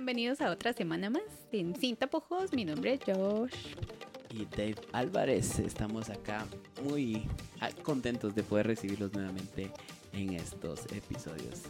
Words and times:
Bienvenidos 0.00 0.40
a 0.40 0.50
otra 0.50 0.72
semana 0.72 1.10
más 1.10 1.22
en 1.52 1.78
Sin 1.78 1.94
Tapujos. 1.94 2.54
Mi 2.54 2.64
nombre 2.64 2.94
es 2.94 3.00
Josh. 3.04 3.52
Y 4.30 4.46
Dave 4.46 4.76
Álvarez. 4.92 5.58
Estamos 5.58 6.08
acá 6.08 6.46
muy 6.82 7.28
ah, 7.60 7.68
contentos 7.82 8.34
de 8.34 8.42
poder 8.42 8.66
recibirlos 8.66 9.12
nuevamente 9.12 9.70
en 10.14 10.32
estos 10.32 10.86
episodios. 10.86 11.64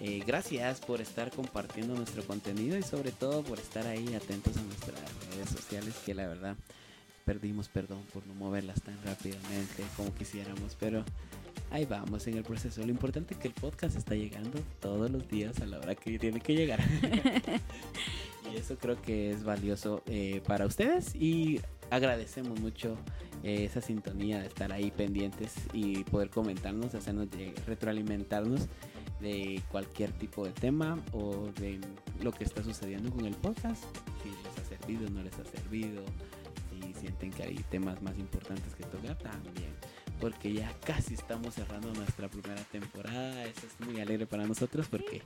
Eh, 0.00 0.22
gracias 0.26 0.80
por 0.80 1.02
estar 1.02 1.30
compartiendo 1.30 1.94
nuestro 1.94 2.24
contenido 2.24 2.78
y 2.78 2.82
sobre 2.82 3.12
todo 3.12 3.42
por 3.42 3.58
estar 3.58 3.86
ahí 3.86 4.14
atentos 4.14 4.56
a 4.56 4.62
nuestras 4.62 4.98
redes 5.30 5.50
sociales 5.50 5.94
que 6.06 6.14
la 6.14 6.26
verdad 6.26 6.56
perdimos 7.26 7.68
perdón 7.68 8.02
por 8.14 8.26
no 8.26 8.32
moverlas 8.32 8.80
tan 8.80 8.96
rápidamente 9.04 9.84
como 9.94 10.14
quisiéramos, 10.14 10.74
pero 10.80 11.04
ahí 11.70 11.84
vamos 11.84 12.26
en 12.26 12.36
el 12.36 12.42
proceso. 12.42 12.82
Lo 12.82 12.90
importante 12.90 13.34
es 13.34 13.40
que 13.40 13.48
el 13.48 13.54
podcast 13.54 13.96
está 13.96 14.14
llegando 14.14 14.60
todos 14.80 15.10
los 15.10 15.28
días 15.28 15.60
a 15.60 15.66
la 15.66 15.78
hora 15.78 15.94
que 15.94 16.18
tiene 16.18 16.40
que 16.40 16.54
llegar. 16.54 16.80
y 18.52 18.56
eso 18.56 18.76
creo 18.76 19.00
que 19.00 19.30
es 19.30 19.44
valioso 19.44 20.02
eh, 20.06 20.42
para 20.46 20.66
ustedes 20.66 21.14
y 21.14 21.60
agradecemos 21.90 22.60
mucho 22.60 22.96
eh, 23.42 23.64
esa 23.64 23.80
sintonía 23.80 24.40
de 24.40 24.46
estar 24.46 24.72
ahí 24.72 24.90
pendientes 24.90 25.54
y 25.72 26.04
poder 26.04 26.30
comentarnos, 26.30 26.94
hacernos 26.94 27.28
retroalimentarnos 27.66 28.68
de 29.20 29.62
cualquier 29.70 30.12
tipo 30.12 30.44
de 30.44 30.52
tema 30.52 30.98
o 31.12 31.48
de 31.58 31.80
lo 32.22 32.32
que 32.32 32.44
está 32.44 32.62
sucediendo 32.62 33.10
con 33.10 33.26
el 33.26 33.34
podcast, 33.34 33.82
si 34.22 34.28
les 34.28 34.58
ha 34.58 34.64
servido, 34.64 35.10
no 35.10 35.22
les 35.22 35.36
ha 35.38 35.44
servido, 35.44 36.02
si 36.70 36.94
sienten 36.94 37.32
que 37.32 37.42
hay 37.42 37.56
temas 37.70 38.00
más 38.00 38.16
importantes 38.18 38.74
que 38.74 38.84
tocar 38.84 39.18
también 39.18 39.74
porque 40.20 40.52
ya 40.52 40.72
casi 40.84 41.14
estamos 41.14 41.54
cerrando 41.54 41.92
nuestra 41.94 42.28
primera 42.28 42.62
temporada. 42.64 43.44
Eso 43.44 43.66
es 43.66 43.86
muy 43.86 44.00
alegre 44.00 44.26
para 44.26 44.46
nosotros 44.46 44.86
porque 44.88 45.22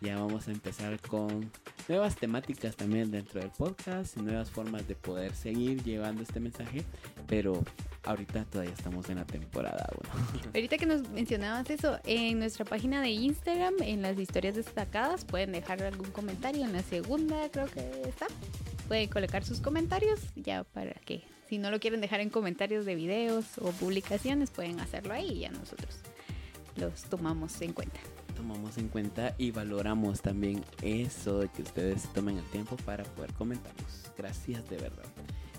ya 0.00 0.18
vamos 0.18 0.48
a 0.48 0.52
empezar 0.52 1.00
con 1.00 1.50
nuevas 1.88 2.16
temáticas 2.16 2.76
también 2.76 3.10
dentro 3.10 3.40
del 3.40 3.50
podcast, 3.50 4.16
nuevas 4.16 4.50
formas 4.50 4.86
de 4.88 4.94
poder 4.94 5.34
seguir 5.34 5.82
llevando 5.82 6.22
este 6.22 6.40
mensaje, 6.40 6.84
pero 7.26 7.62
ahorita 8.04 8.44
todavía 8.44 8.72
estamos 8.72 9.08
en 9.10 9.16
la 9.16 9.24
temporada 9.24 9.88
1. 10.32 10.50
Ahorita 10.54 10.78
que 10.78 10.86
nos 10.86 11.08
mencionabas 11.10 11.68
eso, 11.70 11.98
en 12.04 12.38
nuestra 12.38 12.64
página 12.64 13.02
de 13.02 13.10
Instagram, 13.10 13.74
en 13.80 14.02
las 14.02 14.18
historias 14.18 14.56
destacadas, 14.56 15.24
pueden 15.24 15.52
dejar 15.52 15.82
algún 15.82 16.10
comentario. 16.10 16.64
En 16.64 16.72
la 16.72 16.82
segunda 16.82 17.48
creo 17.50 17.66
que 17.66 18.02
está. 18.08 18.26
Pueden 18.88 19.08
colocar 19.08 19.44
sus 19.44 19.60
comentarios 19.60 20.20
ya 20.34 20.64
para 20.64 20.94
que 20.94 21.22
si 21.50 21.58
no 21.58 21.72
lo 21.72 21.80
quieren 21.80 22.00
dejar 22.00 22.20
en 22.20 22.30
comentarios 22.30 22.86
de 22.86 22.94
videos 22.94 23.58
o 23.58 23.72
publicaciones, 23.72 24.52
pueden 24.52 24.78
hacerlo 24.78 25.12
ahí 25.12 25.32
y 25.32 25.38
ya 25.40 25.50
nosotros 25.50 25.98
los 26.76 27.02
tomamos 27.02 27.60
en 27.60 27.72
cuenta. 27.72 27.98
Tomamos 28.36 28.78
en 28.78 28.86
cuenta 28.86 29.34
y 29.36 29.50
valoramos 29.50 30.22
también 30.22 30.64
eso 30.80 31.40
de 31.40 31.48
que 31.48 31.62
ustedes 31.62 32.04
tomen 32.14 32.38
el 32.38 32.44
tiempo 32.50 32.76
para 32.76 33.02
poder 33.02 33.32
comentarnos. 33.32 34.12
Gracias 34.16 34.70
de 34.70 34.76
verdad. 34.76 35.04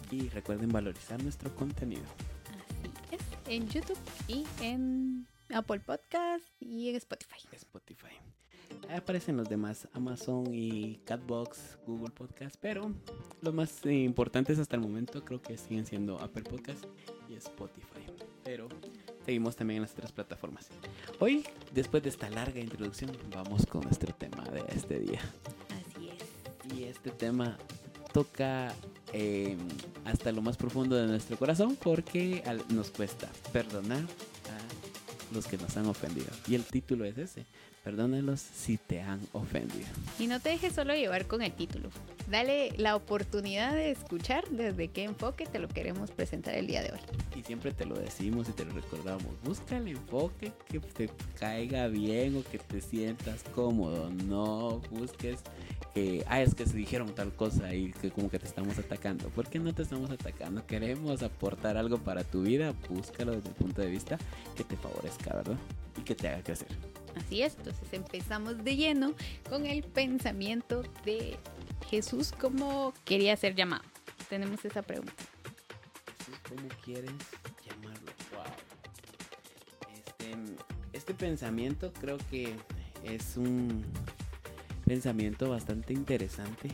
Y 0.09 0.29
recuerden 0.29 0.69
valorizar 0.69 1.21
nuestro 1.21 1.53
contenido. 1.57 2.05
Así 2.45 2.89
es, 3.11 3.21
en 3.47 3.67
YouTube 3.67 3.99
y 4.29 4.45
en 4.61 5.27
Apple 5.53 5.81
Podcast 5.81 6.45
y 6.61 6.89
en 6.89 6.95
Spotify. 6.95 7.39
Spotify 7.51 8.30
aparecen 8.95 9.37
los 9.37 9.49
demás, 9.49 9.87
Amazon 9.93 10.45
y 10.53 10.99
Catbox, 11.05 11.77
Google 11.85 12.11
Podcast, 12.11 12.55
pero 12.59 12.91
los 13.41 13.53
más 13.53 13.85
importantes 13.85 14.59
hasta 14.59 14.75
el 14.75 14.81
momento 14.81 15.23
creo 15.23 15.41
que 15.41 15.57
siguen 15.57 15.85
siendo 15.85 16.19
Apple 16.19 16.43
Podcast 16.43 16.85
y 17.29 17.35
Spotify. 17.35 18.05
Pero 18.43 18.67
seguimos 19.25 19.55
también 19.55 19.77
en 19.77 19.81
las 19.83 19.93
otras 19.93 20.11
plataformas. 20.11 20.67
Hoy, 21.19 21.45
después 21.73 22.03
de 22.03 22.09
esta 22.09 22.29
larga 22.29 22.59
introducción, 22.59 23.11
vamos 23.33 23.65
con 23.65 23.81
nuestro 23.81 24.13
tema 24.13 24.43
de 24.45 24.63
este 24.75 24.99
día. 24.99 25.21
Así 25.69 26.09
es. 26.09 26.75
Y 26.75 26.83
este 26.83 27.11
tema 27.11 27.57
toca 28.13 28.73
em, 29.13 29.57
hasta 30.05 30.31
lo 30.31 30.41
más 30.41 30.57
profundo 30.57 30.95
de 30.95 31.07
nuestro 31.07 31.37
corazón 31.37 31.77
porque 31.81 32.43
nos 32.69 32.91
cuesta 32.91 33.29
perdonar 33.53 33.99
a 34.01 35.33
los 35.33 35.47
que 35.47 35.57
nos 35.57 35.75
han 35.77 35.85
ofendido. 35.87 36.27
Y 36.47 36.55
el 36.55 36.63
título 36.63 37.05
es 37.05 37.17
ese, 37.17 37.45
Perdónalos 37.83 38.39
si 38.39 38.77
te 38.77 39.01
han 39.01 39.19
ofendido. 39.33 39.87
Y 40.19 40.27
no 40.27 40.39
te 40.39 40.49
dejes 40.49 40.73
solo 40.73 40.93
llevar 40.93 41.25
con 41.25 41.41
el 41.41 41.51
título. 41.51 41.89
Dale 42.29 42.71
la 42.77 42.95
oportunidad 42.95 43.73
de 43.73 43.89
escuchar 43.89 44.47
desde 44.49 44.89
qué 44.89 45.03
enfoque 45.03 45.47
te 45.47 45.57
lo 45.57 45.67
queremos 45.67 46.11
presentar 46.11 46.53
el 46.53 46.67
día 46.67 46.83
de 46.83 46.91
hoy. 46.91 46.99
Y 47.35 47.41
siempre 47.41 47.71
te 47.71 47.85
lo 47.85 47.95
decimos 47.95 48.47
y 48.49 48.51
te 48.51 48.65
lo 48.65 48.73
recordamos. 48.73 49.25
Busca 49.43 49.77
el 49.77 49.87
enfoque 49.87 50.51
que 50.69 50.79
te 50.79 51.09
caiga 51.39 51.87
bien 51.87 52.37
o 52.37 52.43
que 52.43 52.59
te 52.59 52.81
sientas 52.81 53.43
cómodo. 53.55 54.11
No 54.11 54.79
busques 54.91 55.39
que, 55.95 56.23
ah, 56.27 56.41
es 56.41 56.53
que 56.53 56.67
se 56.67 56.77
dijeron 56.77 57.13
tal 57.15 57.33
cosa 57.33 57.73
y 57.73 57.93
que 57.93 58.11
como 58.11 58.29
que 58.29 58.37
te 58.37 58.45
estamos 58.45 58.77
atacando. 58.77 59.29
¿Por 59.29 59.47
qué 59.47 59.57
no 59.57 59.73
te 59.73 59.81
estamos 59.81 60.11
atacando? 60.11 60.65
Queremos 60.67 61.23
aportar 61.23 61.77
algo 61.77 61.97
para 61.97 62.23
tu 62.23 62.43
vida. 62.43 62.73
Búscalo 62.89 63.31
desde 63.31 63.49
el 63.49 63.55
punto 63.55 63.81
de 63.81 63.89
vista 63.89 64.19
que 64.55 64.63
te 64.63 64.77
favorezca, 64.77 65.33
¿verdad? 65.33 65.57
Y 65.97 66.01
que 66.01 66.13
te 66.13 66.27
haga 66.27 66.43
crecer. 66.43 66.69
Así 67.15 67.41
es, 67.41 67.55
entonces 67.57 67.91
empezamos 67.91 68.63
de 68.63 68.75
lleno 68.75 69.13
con 69.49 69.65
el 69.65 69.83
pensamiento 69.83 70.83
de 71.05 71.37
Jesús 71.89 72.31
como 72.31 72.93
quería 73.05 73.35
ser 73.35 73.55
llamado. 73.55 73.83
Tenemos 74.29 74.63
esa 74.63 74.81
pregunta. 74.81 75.13
Jesús, 76.17 76.39
¿cómo 76.47 76.67
quieres 76.83 77.11
llamarlo? 77.65 78.11
Wow. 78.31 78.43
Este, 79.93 80.35
este 80.93 81.13
pensamiento 81.13 81.91
creo 81.99 82.17
que 82.29 82.55
es 83.03 83.35
un 83.35 83.83
pensamiento 84.85 85.49
bastante 85.49 85.93
interesante, 85.93 86.69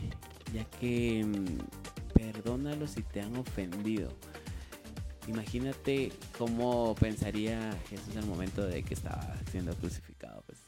ya 0.52 0.64
que 0.64 1.24
mm, 1.24 2.14
perdónalo 2.14 2.86
si 2.86 3.02
te 3.02 3.20
han 3.20 3.36
ofendido. 3.36 4.12
Imagínate 5.28 6.10
cómo 6.38 6.94
pensaría 6.94 7.70
Jesús 7.90 8.14
en 8.14 8.20
el 8.20 8.26
momento 8.26 8.66
de 8.66 8.82
que 8.82 8.94
estaba 8.94 9.36
siendo 9.50 9.74
crucificado, 9.74 10.42
pues, 10.46 10.58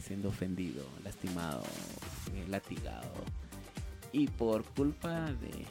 siendo 0.00 0.28
ofendido, 0.28 0.84
lastimado, 1.02 1.64
eh, 2.34 2.46
latigado. 2.48 3.12
Y 4.12 4.28
por 4.28 4.62
culpa 4.62 5.32
de 5.32 5.66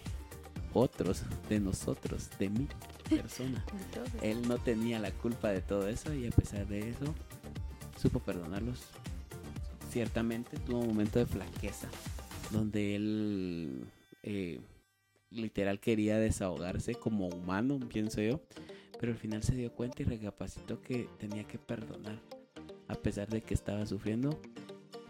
otros, 0.74 1.24
de 1.48 1.62
nosotros, 1.62 2.30
de 2.38 2.50
mi 2.50 2.68
persona, 3.10 3.64
él 4.22 4.46
no 4.46 4.58
tenía 4.58 5.00
la 5.00 5.12
culpa 5.12 5.50
de 5.50 5.62
todo 5.62 5.88
eso 5.88 6.14
y 6.14 6.28
a 6.28 6.32
pesar 6.32 6.68
de 6.68 6.90
eso, 6.90 7.16
supo 7.98 8.20
perdonarlos. 8.20 8.82
Ciertamente 9.90 10.58
tuvo 10.58 10.80
un 10.80 10.88
momento 10.88 11.20
de 11.20 11.26
flaqueza, 11.26 11.88
donde 12.52 12.96
él... 12.98 13.86
Eh, 14.24 14.60
literal 15.32 15.80
quería 15.80 16.18
desahogarse 16.18 16.96
como 16.96 17.28
humano, 17.28 17.80
pienso 17.80 18.22
yo, 18.22 18.42
pero 19.00 19.12
al 19.12 19.18
final 19.18 19.44
se 19.44 19.56
dio 19.56 19.72
cuenta 19.72 20.02
y 20.02 20.06
recapacitó 20.06 20.82
que 20.82 21.08
tenía 21.18 21.44
que 21.46 21.58
perdonar, 21.58 22.20
a 22.88 22.96
pesar 22.96 23.28
de 23.28 23.42
que 23.42 23.54
estaba 23.54 23.86
sufriendo, 23.86 24.40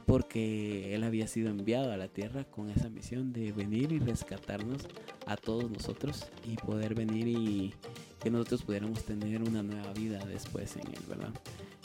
porque 0.05 0.95
él 0.95 1.03
había 1.03 1.27
sido 1.27 1.49
enviado 1.49 1.91
a 1.91 1.97
la 1.97 2.07
tierra 2.07 2.45
con 2.45 2.69
esa 2.69 2.89
misión 2.89 3.33
de 3.33 3.51
venir 3.51 3.91
y 3.91 3.99
rescatarnos 3.99 4.87
a 5.25 5.35
todos 5.35 5.69
nosotros 5.69 6.25
y 6.45 6.55
poder 6.55 6.95
venir 6.95 7.27
y 7.27 7.73
que 8.21 8.31
nosotros 8.31 8.63
pudiéramos 8.63 9.03
tener 9.03 9.41
una 9.41 9.63
nueva 9.63 9.93
vida 9.93 10.23
después 10.25 10.75
en 10.77 10.87
él, 10.87 11.03
¿verdad? 11.07 11.33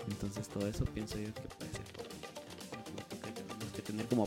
Entonces 0.09 0.49
todo 0.49 0.67
eso 0.67 0.85
pienso 0.85 1.19
yo 1.19 1.35
que 1.35 1.43
puede 1.43 1.73
ser 1.73 1.83
que 3.25 3.33
tenemos 3.43 3.73
que 3.75 3.83
tener 3.83 4.07
como 4.07 4.27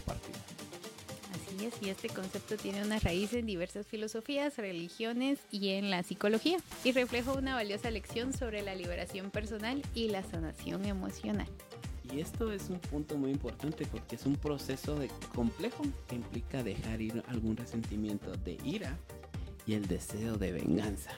y 1.82 1.90
este 1.90 2.10
concepto 2.10 2.58
tiene 2.58 2.84
una 2.84 3.00
raíz 3.00 3.34
en 3.34 3.46
diversas 3.46 3.88
filosofías, 3.88 4.58
religiones 4.58 5.40
y 5.52 5.70
en 5.70 5.90
la 5.90 6.04
psicología 6.04 6.58
y 6.84 6.92
refleja 6.92 7.32
una 7.32 7.56
valiosa 7.56 7.90
lección 7.92 8.34
sobre 8.34 8.62
la 8.62 8.76
liberación 8.76 9.32
personal 9.32 9.82
y 9.94 10.10
la 10.10 10.22
sanación 10.24 10.86
emocional. 10.86 11.48
Y 12.14 12.20
esto 12.20 12.52
es 12.52 12.70
un 12.70 12.80
punto 12.80 13.18
muy 13.18 13.32
importante 13.32 13.86
porque 13.86 14.16
es 14.16 14.26
un 14.26 14.36
proceso 14.36 14.96
de 15.00 15.10
complejo 15.34 15.84
que 16.08 16.16
implica 16.16 16.62
dejar 16.62 17.02
ir 17.02 17.24
algún 17.28 17.56
resentimiento 17.56 18.36
de 18.38 18.58
ira 18.64 18.98
y 19.66 19.74
el 19.74 19.88
deseo 19.88 20.38
de 20.38 20.52
venganza 20.52 21.12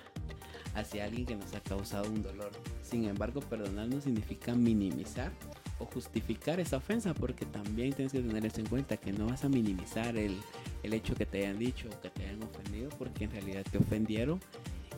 hacia 0.75 1.05
alguien 1.05 1.25
que 1.25 1.35
nos 1.35 1.53
ha 1.55 1.61
causado 1.61 2.09
un 2.09 2.21
dolor. 2.21 2.51
Sin 2.83 3.05
embargo, 3.05 3.41
perdonar 3.41 3.87
no 3.87 3.99
significa 3.99 4.53
minimizar 4.53 5.31
o 5.79 5.85
justificar 5.85 6.59
esa 6.59 6.77
ofensa, 6.77 7.13
porque 7.13 7.45
también 7.45 7.93
tienes 7.93 8.11
que 8.11 8.21
tener 8.21 8.45
eso 8.45 8.59
en 8.59 8.67
cuenta, 8.67 8.97
que 8.97 9.11
no 9.11 9.27
vas 9.27 9.43
a 9.43 9.49
minimizar 9.49 10.17
el, 10.17 10.37
el 10.83 10.93
hecho 10.93 11.15
que 11.15 11.25
te 11.25 11.39
hayan 11.39 11.59
dicho 11.59 11.89
o 11.89 12.01
que 12.01 12.09
te 12.09 12.25
hayan 12.25 12.43
ofendido, 12.43 12.89
porque 12.97 13.25
en 13.25 13.31
realidad 13.31 13.63
te 13.69 13.77
ofendieron 13.77 14.39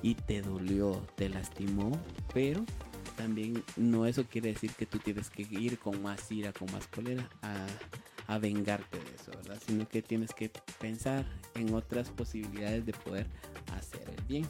y 0.02 0.16
te 0.16 0.42
dolió, 0.42 1.06
te 1.16 1.30
lastimó, 1.30 1.92
pero 2.34 2.66
también 3.18 3.64
no 3.76 4.06
eso 4.06 4.24
quiere 4.24 4.54
decir 4.54 4.72
que 4.72 4.86
tú 4.86 4.98
tienes 5.00 5.30
que 5.30 5.42
ir 5.42 5.78
con 5.78 6.02
más 6.02 6.32
ira, 6.32 6.54
con 6.54 6.72
más 6.72 6.88
cólera 6.88 7.30
a, 7.42 7.68
a 8.28 8.38
vengarte 8.38 8.98
de 8.98 9.16
eso, 9.16 9.32
¿verdad? 9.32 9.62
Sino 9.66 9.88
que 9.90 10.02
tienes 10.02 10.34
que 10.34 10.50
pensar 10.80 11.26
en 11.56 11.74
otras 11.74 12.10
posibilidades 12.12 12.86
de 12.86 12.94
poder 12.94 13.28
hacer 13.74 14.08
el 14.18 14.24
bien. 14.26 14.48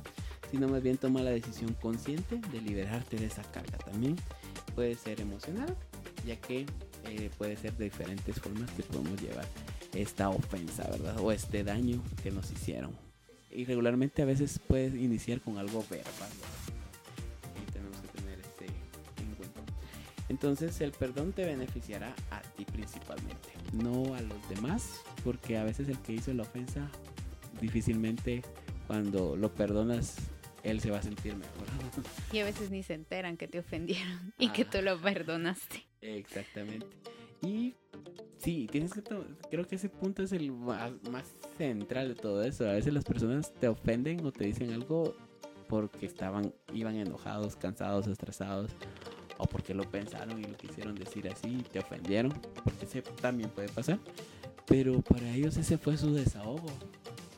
Sino 0.52 0.68
más 0.68 0.84
bien 0.84 0.98
toma 0.98 1.22
la 1.22 1.32
decisión 1.32 1.74
consciente 1.76 2.42
de 2.52 2.62
liberarte 2.62 3.18
de 3.18 3.28
esa 3.28 3.42
carga 3.44 3.78
también. 3.78 4.18
Puede 4.76 4.96
ser 4.96 5.22
emocional, 5.22 5.76
ya 6.26 6.36
que 6.38 6.66
eh, 7.06 7.30
puede 7.38 7.58
ser 7.58 7.74
de 7.78 7.86
diferentes 7.86 8.40
formas 8.40 8.70
que 8.72 8.84
podemos 8.84 9.22
llevar 9.22 9.46
esta 9.94 10.30
ofensa, 10.30 10.88
¿verdad? 10.90 11.20
O 11.20 11.32
este 11.32 11.64
daño 11.64 12.02
que 12.22 12.32
nos 12.32 12.52
hicieron. 12.52 12.96
Y 13.52 13.66
regularmente 13.66 14.22
a 14.22 14.26
veces 14.26 14.60
puedes 14.60 14.94
iniciar 14.94 15.42
con 15.42 15.58
algo 15.58 15.84
verbal. 15.90 16.30
Y 17.62 17.72
tenemos 17.72 17.98
que 18.02 18.08
tener 18.10 18.40
este 18.40 18.66
en 18.66 19.36
cuenta. 19.36 19.62
Entonces 20.30 20.80
el 20.82 20.92
perdón 20.92 21.34
te 21.34 21.46
beneficiará 21.46 22.14
a 22.30 22.42
ti 22.42 22.66
principalmente, 22.66 23.50
no 23.74 24.14
a 24.14 24.22
los 24.22 24.50
demás, 24.50 25.02
porque 25.24 25.58
a 25.58 25.64
veces 25.64 25.90
el 25.90 25.98
que 26.00 26.14
hizo 26.14 26.34
la 26.34 26.44
ofensa 26.44 26.88
difícilmente 27.60 28.44
cuando 28.88 29.36
lo 29.36 29.54
perdonas 29.54 30.18
él 30.64 30.82
se 30.82 30.92
va 30.92 31.00
a 31.00 31.02
sentir 31.02 31.36
mejor. 31.36 31.66
Y 32.32 32.40
a 32.40 32.46
veces 32.46 32.70
ni 32.70 32.84
se 32.84 32.94
enteran 32.94 33.38
que 33.38 33.48
te 33.48 33.60
ofendieron 33.60 34.34
y 34.38 34.50
que 34.50 34.66
tú 34.66 34.82
lo 34.82 35.00
perdonaste. 35.02 35.89
Exactamente. 36.18 36.88
Y 37.42 37.76
sí, 38.38 38.68
tienes 38.72 38.94
que 38.94 39.02
creo 39.50 39.66
que 39.68 39.76
ese 39.76 39.90
punto 39.90 40.24
es 40.24 40.32
el 40.32 40.52
más, 40.52 40.92
central 41.58 42.10
de 42.10 42.16
todo 42.16 42.44
eso. 42.44 42.68
A 42.68 42.74
veces 42.74 42.94
las 42.94 43.04
personas 43.04 43.54
te 43.54 43.68
ofenden 43.68 44.26
o 44.26 44.32
te 44.32 44.46
dicen 44.46 44.72
algo 44.72 45.16
porque 45.68 46.06
estaban 46.06 46.54
iban 46.74 46.96
enojados, 46.96 47.56
cansados, 47.56 48.08
estresados 48.08 48.72
o 49.38 49.46
porque 49.46 49.74
lo 49.74 49.90
pensaron 49.90 50.40
y 50.40 50.44
lo 50.44 50.58
quisieron 50.58 50.96
decir 50.96 51.30
así 51.30 51.60
y 51.60 51.64
te 51.64 51.80
ofendieron, 51.80 52.34
porque 52.64 52.86
ese 52.86 53.02
también 53.02 53.50
puede 53.50 53.70
pasar. 53.70 54.00
Pero 54.66 55.02
para 55.02 55.34
ellos 55.34 55.58
ese 55.58 55.78
fue 55.78 55.98
su 55.98 56.14
desahogo. 56.14 56.70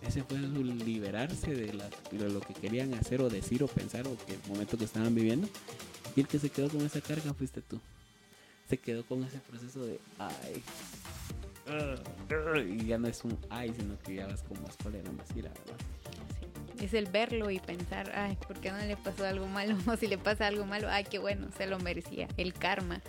Ese 0.05 0.23
fue 0.23 0.39
su 0.39 0.63
liberarse 0.63 1.53
de, 1.53 1.71
de 2.11 2.29
lo 2.29 2.41
que 2.41 2.55
querían 2.55 2.93
hacer 2.95 3.21
o 3.21 3.29
decir 3.29 3.63
o 3.63 3.67
pensar 3.67 4.07
o 4.07 4.17
que 4.25 4.33
el 4.33 4.39
momento 4.49 4.77
que 4.77 4.85
estaban 4.85 5.13
viviendo. 5.13 5.47
Y 6.15 6.21
el 6.21 6.27
que 6.27 6.39
se 6.39 6.49
quedó 6.49 6.69
con 6.69 6.81
esa 6.81 7.01
carga 7.01 7.33
fuiste 7.35 7.61
tú 7.61 7.79
se 8.71 8.77
quedó 8.77 9.05
con 9.05 9.21
ese 9.25 9.37
proceso 9.39 9.85
de 9.85 9.99
ay. 10.17 10.63
y 12.69 12.85
ya 12.85 12.97
no 12.97 13.09
es 13.09 13.21
un 13.25 13.37
ay, 13.49 13.73
sino 13.77 13.99
que 13.99 14.15
ya 14.15 14.27
vas 14.27 14.43
con 14.43 14.63
más 14.63 14.77
cólera, 14.77 15.11
más 15.11 15.27
ira, 15.35 15.51
Es 16.79 16.93
el 16.93 17.07
verlo 17.07 17.51
y 17.51 17.59
pensar, 17.59 18.13
ay, 18.15 18.37
¿por 18.47 18.61
qué 18.61 18.71
no 18.71 18.77
le 18.77 18.95
pasó 18.95 19.25
algo 19.25 19.45
malo? 19.47 19.75
O 19.87 19.97
si 19.97 20.07
le 20.07 20.17
pasa 20.17 20.47
algo 20.47 20.65
malo, 20.65 20.87
ay, 20.89 21.03
qué 21.03 21.19
bueno, 21.19 21.49
se 21.57 21.67
lo 21.67 21.79
merecía. 21.79 22.29
El 22.37 22.53
karma. 22.53 23.01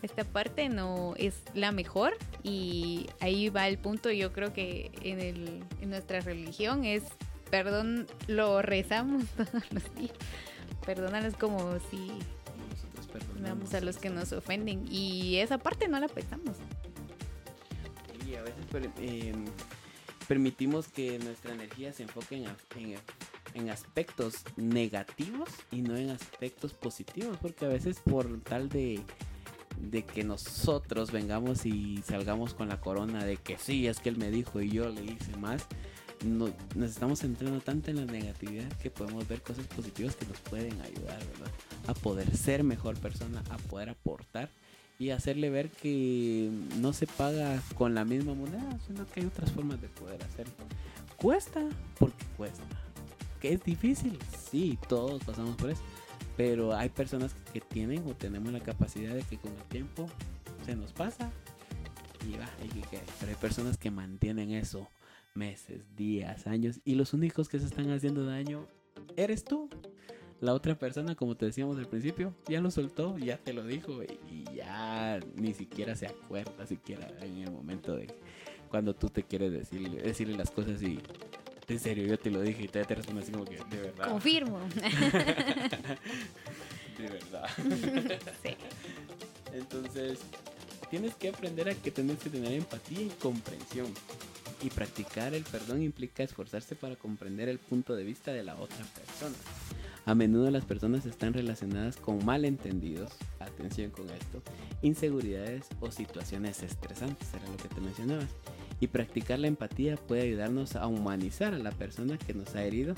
Esta 0.00 0.24
parte 0.24 0.70
no 0.70 1.12
es 1.18 1.42
la 1.52 1.72
mejor 1.72 2.16
y 2.42 3.06
ahí 3.20 3.50
va 3.50 3.68
el 3.68 3.76
punto. 3.76 4.10
Yo 4.10 4.32
creo 4.32 4.54
que 4.54 4.92
en, 5.02 5.20
el, 5.20 5.62
en 5.82 5.90
nuestra 5.90 6.20
religión 6.20 6.86
es 6.86 7.02
perdón, 7.50 8.06
lo 8.28 8.62
rezamos 8.62 9.26
todos 9.36 9.70
los 9.72 9.94
días. 9.94 10.16
Perdónalos 10.86 11.34
como 11.34 11.78
si 11.90 12.12
perdonamos 13.12 13.74
a 13.74 13.80
los 13.80 13.98
que 13.98 14.10
nos 14.10 14.32
ofenden 14.32 14.86
y 14.90 15.36
esa 15.36 15.58
parte 15.58 15.88
no 15.88 16.00
la 16.00 16.08
pensamos. 16.08 16.56
Y 18.26 18.34
a 18.34 18.42
veces 18.42 18.64
em, 18.98 19.44
permitimos 20.26 20.88
que 20.88 21.18
nuestra 21.18 21.52
energía 21.54 21.92
se 21.92 22.04
enfoque 22.04 22.36
en, 22.36 22.96
en, 23.54 23.70
aspectos 23.70 24.44
negativos 24.56 25.48
y 25.70 25.82
no 25.82 25.96
en 25.96 26.10
aspectos 26.10 26.72
positivos, 26.72 27.36
porque 27.40 27.66
a 27.66 27.68
veces 27.68 28.00
por 28.00 28.40
tal 28.40 28.68
de 28.68 29.02
de 29.90 30.04
que 30.04 30.22
nosotros 30.24 31.10
vengamos 31.10 31.66
y 31.66 32.02
salgamos 32.02 32.54
con 32.54 32.68
la 32.68 32.80
corona 32.80 33.24
de 33.24 33.36
que 33.36 33.58
sí, 33.58 33.86
es 33.86 33.98
que 33.98 34.10
él 34.10 34.16
me 34.16 34.30
dijo 34.30 34.60
y 34.60 34.70
yo 34.70 34.88
le 34.88 35.02
hice 35.02 35.36
más, 35.38 35.66
no, 36.24 36.50
nos 36.74 36.90
estamos 36.90 37.20
centrando 37.20 37.60
tanto 37.60 37.90
en 37.90 38.04
la 38.04 38.12
negatividad 38.12 38.70
que 38.78 38.90
podemos 38.90 39.26
ver 39.28 39.42
cosas 39.42 39.66
positivas 39.66 40.16
que 40.16 40.26
nos 40.26 40.38
pueden 40.40 40.80
ayudar, 40.80 41.18
¿verdad? 41.18 41.52
A 41.86 41.94
poder 41.94 42.36
ser 42.36 42.64
mejor 42.64 42.96
persona, 42.98 43.42
a 43.50 43.58
poder 43.58 43.90
aportar 43.90 44.48
y 44.98 45.10
hacerle 45.10 45.50
ver 45.50 45.70
que 45.70 46.50
no 46.80 46.92
se 46.92 47.06
paga 47.06 47.60
con 47.76 47.94
la 47.94 48.04
misma 48.04 48.34
moneda, 48.34 48.78
sino 48.86 49.06
que 49.06 49.20
hay 49.20 49.26
otras 49.26 49.50
formas 49.50 49.80
de 49.80 49.88
poder 49.88 50.22
hacerlo. 50.22 50.54
Cuesta 51.16 51.60
porque 51.98 52.24
cuesta. 52.36 52.62
¿Que 53.40 53.54
es 53.54 53.64
difícil? 53.64 54.18
Sí, 54.50 54.78
todos 54.88 55.22
pasamos 55.24 55.56
por 55.56 55.70
eso. 55.70 55.82
Pero 56.36 56.74
hay 56.74 56.88
personas 56.88 57.34
que 57.52 57.60
tienen 57.60 58.06
o 58.08 58.14
tenemos 58.14 58.52
la 58.52 58.60
capacidad 58.60 59.14
de 59.14 59.22
que 59.22 59.38
con 59.38 59.52
el 59.52 59.62
tiempo 59.64 60.08
se 60.64 60.76
nos 60.76 60.92
pasa 60.92 61.30
y 62.26 62.36
va, 62.36 62.48
Pero 63.18 63.30
hay 63.30 63.34
personas 63.34 63.76
que 63.76 63.90
mantienen 63.90 64.52
eso 64.52 64.88
meses, 65.34 65.84
días, 65.96 66.46
años 66.46 66.80
y 66.84 66.94
los 66.94 67.12
únicos 67.14 67.48
que 67.48 67.58
se 67.58 67.66
están 67.66 67.90
haciendo 67.90 68.24
daño 68.24 68.66
eres 69.16 69.44
tú. 69.44 69.68
La 70.40 70.54
otra 70.54 70.76
persona, 70.76 71.14
como 71.14 71.36
te 71.36 71.46
decíamos 71.46 71.78
al 71.78 71.86
principio, 71.86 72.34
ya 72.48 72.60
lo 72.60 72.72
soltó, 72.72 73.16
ya 73.16 73.38
te 73.38 73.52
lo 73.52 73.64
dijo 73.64 74.02
y 74.02 74.44
ya 74.54 75.20
ni 75.36 75.54
siquiera 75.54 75.94
se 75.94 76.06
acuerda 76.06 76.66
siquiera 76.66 77.08
en 77.20 77.38
el 77.38 77.52
momento 77.52 77.94
de 77.94 78.08
cuando 78.68 78.94
tú 78.94 79.08
te 79.08 79.22
quieres 79.22 79.52
decirle, 79.52 80.02
decirle 80.02 80.36
las 80.36 80.50
cosas 80.50 80.82
y 80.82 80.98
en 81.68 81.78
serio, 81.78 82.06
yo 82.06 82.18
te 82.18 82.30
lo 82.30 82.40
dije 82.42 82.64
y 82.64 82.68
te, 82.68 82.84
te 82.84 82.94
responde 82.94 83.22
así 83.22 83.32
como 83.32 83.44
que 83.44 83.56
de 83.70 83.82
verdad. 83.82 84.08
Confirmo. 84.08 84.58
de 86.98 87.08
verdad. 87.08 87.48
sí. 88.42 88.56
Entonces, 89.52 90.18
tienes 90.90 91.14
que 91.14 91.28
aprender 91.28 91.68
a 91.68 91.74
que 91.74 91.90
tienes 91.90 92.18
que 92.18 92.30
tener 92.30 92.52
empatía 92.52 93.02
y 93.02 93.08
comprensión. 93.20 93.86
Y 94.62 94.70
practicar 94.70 95.34
el 95.34 95.42
perdón 95.42 95.82
implica 95.82 96.22
esforzarse 96.22 96.76
para 96.76 96.96
comprender 96.96 97.48
el 97.48 97.58
punto 97.58 97.96
de 97.96 98.04
vista 98.04 98.32
de 98.32 98.44
la 98.44 98.54
otra 98.56 98.84
persona. 98.94 99.36
A 100.04 100.14
menudo 100.14 100.50
las 100.50 100.64
personas 100.64 101.06
están 101.06 101.32
relacionadas 101.32 101.96
con 101.96 102.24
malentendidos, 102.24 103.12
atención 103.38 103.90
con 103.90 104.10
esto, 104.10 104.42
inseguridades 104.82 105.66
o 105.80 105.92
situaciones 105.92 106.62
estresantes, 106.62 107.32
era 107.34 107.48
lo 107.48 107.56
que 107.56 107.68
te 107.68 107.80
mencionabas. 107.80 108.28
Y 108.80 108.88
practicar 108.88 109.38
la 109.38 109.46
empatía 109.46 109.96
puede 109.96 110.22
ayudarnos 110.22 110.74
a 110.74 110.88
humanizar 110.88 111.54
a 111.54 111.58
la 111.58 111.70
persona 111.70 112.18
que 112.18 112.34
nos 112.34 112.56
ha 112.56 112.64
herido 112.64 112.94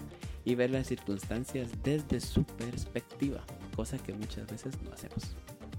y 0.46 0.55
ver 0.55 0.70
las 0.70 0.87
circunstancias 0.87 1.70
desde 1.82 2.20
su 2.20 2.44
perspectiva, 2.44 3.44
cosa 3.76 3.99
que 3.99 4.14
muchas 4.14 4.46
veces 4.46 4.81
no 4.82 4.90
hacemos. 4.93 5.34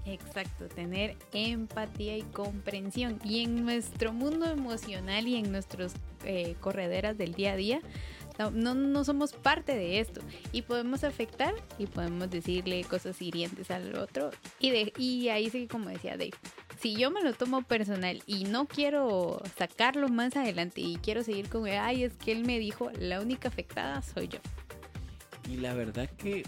Exacto, 0.06 0.68
tener 0.68 1.16
empatía 1.32 2.16
y 2.16 2.22
comprensión. 2.22 3.18
Y 3.24 3.42
en 3.42 3.64
nuestro 3.64 4.12
mundo 4.12 4.46
emocional 4.46 5.26
y 5.26 5.36
en 5.36 5.50
nuestras 5.50 5.94
eh, 6.24 6.54
correderas 6.60 7.18
del 7.18 7.34
día 7.34 7.52
a 7.52 7.56
día, 7.56 7.80
no, 8.52 8.74
no, 8.74 9.04
somos 9.04 9.32
parte 9.32 9.74
de 9.74 9.98
esto. 9.98 10.20
Y 10.52 10.62
podemos 10.62 11.02
afectar 11.02 11.54
y 11.78 11.86
podemos 11.86 12.30
decirle 12.30 12.84
cosas 12.84 13.20
hirientes 13.20 13.70
al 13.72 13.96
otro. 13.96 14.30
Y, 14.60 14.70
de, 14.70 14.92
y 14.96 15.28
ahí 15.28 15.50
sí, 15.50 15.66
como 15.66 15.88
decía 15.88 16.12
Dave, 16.12 16.34
si 16.80 16.94
yo 16.94 17.10
me 17.10 17.22
lo 17.22 17.32
tomo 17.32 17.62
personal 17.62 18.22
y 18.26 18.44
no 18.44 18.66
quiero 18.66 19.42
sacarlo 19.58 20.08
más 20.08 20.36
adelante 20.36 20.82
y 20.82 20.98
quiero 20.98 21.24
seguir 21.24 21.48
con, 21.48 21.66
ay, 21.66 22.04
es 22.04 22.12
que 22.14 22.30
él 22.30 22.44
me 22.44 22.60
dijo, 22.60 22.90
la 22.98 23.20
única 23.20 23.48
afectada 23.48 24.02
soy 24.02 24.28
yo. 24.28 24.38
Y 25.50 25.56
la 25.56 25.74
verdad 25.74 26.08
que 26.10 26.44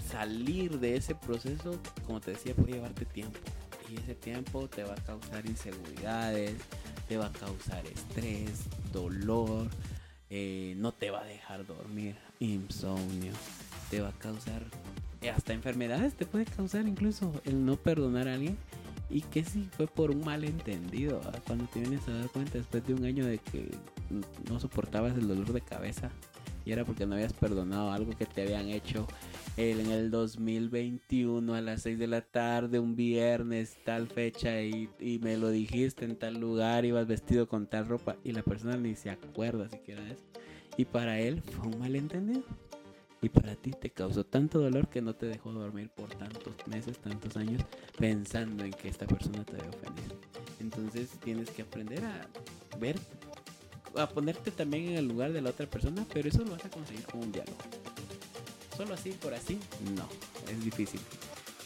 salir 0.00 0.78
de 0.78 0.96
ese 0.96 1.14
proceso, 1.14 1.78
como 2.06 2.20
te 2.20 2.32
decía, 2.32 2.54
puede 2.54 2.72
llevarte 2.72 3.04
tiempo. 3.04 3.38
Y 3.90 3.96
ese 3.96 4.14
tiempo 4.14 4.68
te 4.68 4.84
va 4.84 4.92
a 4.92 5.04
causar 5.04 5.46
inseguridades, 5.46 6.56
te 7.08 7.16
va 7.16 7.26
a 7.26 7.32
causar 7.32 7.86
estrés, 7.86 8.64
dolor, 8.92 9.68
eh, 10.30 10.74
no 10.76 10.92
te 10.92 11.10
va 11.10 11.22
a 11.22 11.24
dejar 11.24 11.66
dormir, 11.66 12.16
insomnio, 12.38 13.32
te 13.90 14.02
va 14.02 14.08
a 14.08 14.18
causar 14.18 14.62
eh, 15.22 15.30
hasta 15.30 15.54
enfermedades, 15.54 16.14
te 16.14 16.26
puede 16.26 16.44
causar 16.44 16.86
incluso 16.86 17.32
el 17.44 17.64
no 17.64 17.76
perdonar 17.76 18.28
a 18.28 18.34
alguien. 18.34 18.58
Y 19.10 19.22
que 19.22 19.42
si 19.42 19.62
fue 19.74 19.86
por 19.86 20.10
un 20.10 20.22
malentendido, 20.22 21.22
cuando 21.46 21.64
te 21.64 21.80
vienes 21.80 22.06
a 22.08 22.12
dar 22.12 22.28
cuenta 22.28 22.58
después 22.58 22.86
de 22.86 22.92
un 22.92 23.06
año 23.06 23.24
de 23.24 23.38
que 23.38 23.70
no 24.50 24.60
soportabas 24.60 25.16
el 25.16 25.26
dolor 25.26 25.54
de 25.54 25.62
cabeza 25.62 26.10
y 26.68 26.72
era 26.72 26.84
porque 26.84 27.06
no 27.06 27.14
habías 27.14 27.32
perdonado 27.32 27.90
algo 27.90 28.14
que 28.14 28.26
te 28.26 28.42
habían 28.42 28.68
hecho 28.68 29.06
en 29.58 29.90
el 29.90 30.12
2021 30.12 31.52
a 31.52 31.60
las 31.60 31.82
6 31.82 31.98
de 31.98 32.06
la 32.06 32.20
tarde, 32.20 32.78
un 32.78 32.94
viernes, 32.94 33.76
tal 33.84 34.06
fecha, 34.06 34.62
y, 34.62 34.88
me 35.20 35.36
lo 35.36 35.50
dijiste 35.50 36.04
en 36.04 36.14
tal 36.14 36.38
lugar, 36.38 36.84
ibas 36.84 37.08
vestido 37.08 37.48
con 37.48 37.66
tal 37.66 37.88
ropa, 37.88 38.14
y 38.22 38.30
la 38.30 38.44
persona 38.44 38.76
ni 38.76 38.94
se 38.94 39.10
acuerda 39.10 39.68
siquiera 39.68 40.04
de 40.04 40.12
eso. 40.12 40.22
Y 40.76 40.84
para 40.84 41.18
él 41.18 41.42
fue 41.42 41.66
un 41.66 41.80
malentendido. 41.80 42.44
Y 43.20 43.30
para 43.30 43.56
ti 43.56 43.72
te 43.72 43.90
causó 43.90 44.22
tanto 44.22 44.60
dolor 44.60 44.86
que 44.86 45.02
no 45.02 45.16
te 45.16 45.26
dejó 45.26 45.52
dormir 45.52 45.90
por 45.90 46.08
tantos 46.14 46.54
meses, 46.68 46.96
tantos 46.98 47.36
años, 47.36 47.64
pensando 47.98 48.62
en 48.62 48.70
que 48.70 48.86
esta 48.86 49.08
persona 49.08 49.44
te 49.44 49.56
había 49.56 49.70
ofendido. 49.70 50.14
Entonces 50.60 51.18
tienes 51.24 51.50
que 51.50 51.62
aprender 51.62 52.04
a 52.04 52.28
ver, 52.78 52.96
a 53.96 54.08
ponerte 54.08 54.52
también 54.52 54.90
en 54.90 54.98
el 54.98 55.08
lugar 55.08 55.32
de 55.32 55.42
la 55.42 55.50
otra 55.50 55.66
persona, 55.66 56.06
pero 56.14 56.28
eso 56.28 56.44
lo 56.44 56.52
vas 56.52 56.64
a 56.64 56.70
conseguir 56.70 57.04
con 57.06 57.22
un 57.22 57.32
diálogo 57.32 57.58
solo 58.78 58.94
así 58.94 59.10
por 59.10 59.34
así, 59.34 59.58
no, 59.96 60.08
es 60.50 60.64
difícil. 60.64 61.00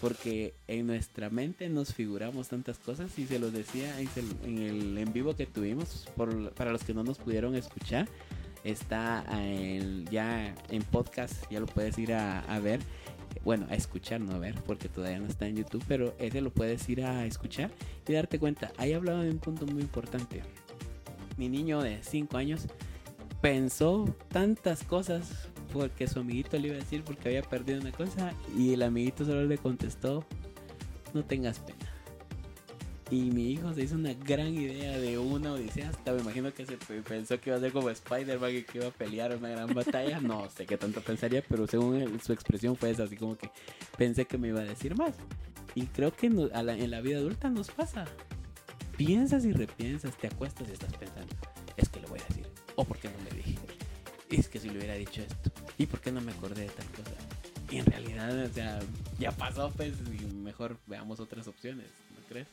Porque 0.01 0.55
en 0.67 0.87
nuestra 0.87 1.29
mente 1.29 1.69
nos 1.69 1.93
figuramos 1.93 2.49
tantas 2.49 2.79
cosas 2.79 3.17
y 3.19 3.27
se 3.27 3.39
los 3.39 3.53
decía 3.53 4.01
en 4.01 4.59
el 4.59 4.99
en 4.99 5.13
vivo 5.13 5.37
que 5.37 5.47
tuvimos, 5.47 6.09
para 6.57 6.73
los 6.73 6.83
que 6.83 6.95
no 6.95 7.05
nos 7.05 7.19
pudieron 7.19 7.55
escuchar, 7.55 8.09
está 8.65 9.25
ya 10.11 10.55
en 10.71 10.83
podcast, 10.85 11.45
ya 11.51 11.61
lo 11.61 11.67
puedes 11.67 11.99
ir 11.99 12.15
a, 12.15 12.59
ver 12.61 12.81
bueno, 13.45 13.67
a 13.71 13.75
escuchar, 13.75 14.21
no 14.21 14.35
a 14.35 14.39
ver, 14.39 14.55
porque 14.67 14.89
todavía 14.89 15.19
no 15.19 15.27
está 15.27 15.47
en 15.47 15.57
YouTube, 15.57 15.85
pero 15.87 16.15
ese 16.19 16.41
lo 16.41 16.51
puedes 16.51 16.89
ir 16.89 17.05
a 17.05 17.27
escuchar 17.27 17.71
y 18.09 18.13
darte 18.13 18.39
cuenta. 18.39 18.73
Ahí 18.79 18.95
hablaba 18.95 19.23
de 19.23 19.31
un 19.31 19.39
punto 19.39 19.67
muy 19.67 19.83
importante. 19.83 20.43
mi 21.37 21.51
niño 21.51 21.83
de 21.83 22.03
5 22.03 22.39
años 22.39 22.67
pensó 23.43 24.17
tantas 24.31 24.83
cosas 24.85 25.52
porque 25.73 26.07
su 26.07 26.21
amiguito 26.21 26.59
le 26.59 26.69
iba 26.69 26.77
a 26.77 26.81
decir 26.81 27.03
porque 27.03 27.29
había 27.29 27.43
perdido 27.43 27.81
una 27.81 27.93
cosa 27.93 28.33
y 28.57 28.75
el 28.75 28.83
amiguito 28.83 29.25
solo 29.25 29.45
le 29.45 29.59
contestó, 29.59 30.25
no 31.15 31.25
tengas 31.25 31.59
pena. 31.61 31.79
Y 33.11 33.31
mi 33.31 33.51
hijo 33.51 33.75
se 33.75 33.83
hizo 33.83 33.95
una 33.95 34.15
gran 34.15 34.55
idea 34.55 34.99
de 34.99 35.19
una 35.19 35.53
odisea. 35.53 35.91
Hasta 35.91 36.15
me 36.15 36.23
imagino 36.23 36.55
que 36.55 36.65
se 36.65 36.79
pensó 36.79 37.39
que 37.39 37.51
iba 37.51 37.59
a 37.59 37.61
ser 37.61 37.71
como 37.71 37.91
Spider-Man 37.91 38.57
y 38.57 38.63
que 38.63 38.79
iba 38.79 38.87
a 38.87 38.91
pelear 38.91 39.37
una 39.37 39.51
gran 39.51 39.75
batalla. 39.75 40.19
No 40.19 40.49
sé 40.49 40.65
qué 40.65 40.79
tanto 40.79 41.03
pensaría, 41.03 41.45
pero 41.47 41.67
según 41.67 42.19
su 42.25 42.33
expresión 42.33 42.75
fue 42.75 42.91
así 42.91 43.17
como 43.17 43.37
que 43.37 43.51
pensé 43.99 44.25
que 44.25 44.39
me 44.39 44.49
iba 44.49 44.61
a 44.61 44.65
decir 44.65 44.97
más. 44.97 45.13
Y 45.75 45.89
creo 45.89 46.17
que 46.17 46.29
en 46.29 46.91
la 46.91 47.01
vida 47.03 47.19
adulta 47.19 47.51
nos 47.51 47.71
pasa. 47.71 48.07
Piensas 48.97 49.45
y 49.45 49.53
repiensas, 49.53 50.17
te 50.17 50.29
acuestas 50.29 50.71
y 50.71 50.73
estás 50.73 50.95
pensando, 50.95 51.35
es 51.77 51.91
que 51.91 52.01
le 52.01 52.07
voy 52.07 52.19
a 52.19 52.25
decir. 52.25 52.47
O 52.77 52.85
por 52.87 52.97
qué 52.97 53.11
no 53.11 53.31
le 53.31 53.37
dije. 53.37 53.59
Es 54.31 54.49
que 54.49 54.59
si 54.59 54.71
le 54.71 54.79
hubiera 54.79 54.95
dicho 54.95 55.21
esto. 55.21 55.52
¿Y 55.83 55.87
por 55.87 56.01
qué 56.01 56.13
no 56.13 56.21
me 56.21 56.31
acordé 56.31 56.63
de 56.63 56.69
tal 56.69 56.87
cosa? 56.91 57.11
Y 57.69 57.79
en 57.79 57.87
realidad, 57.87 58.39
o 58.45 58.49
sea, 58.53 58.79
ya 59.19 59.33
pasó, 59.33 59.73
pues, 59.73 59.95
y 60.13 60.25
mejor 60.33 60.77
veamos 60.87 61.19
otras 61.19 61.49
opciones, 61.49 61.87
¿no 62.15 62.25
crees? 62.29 62.47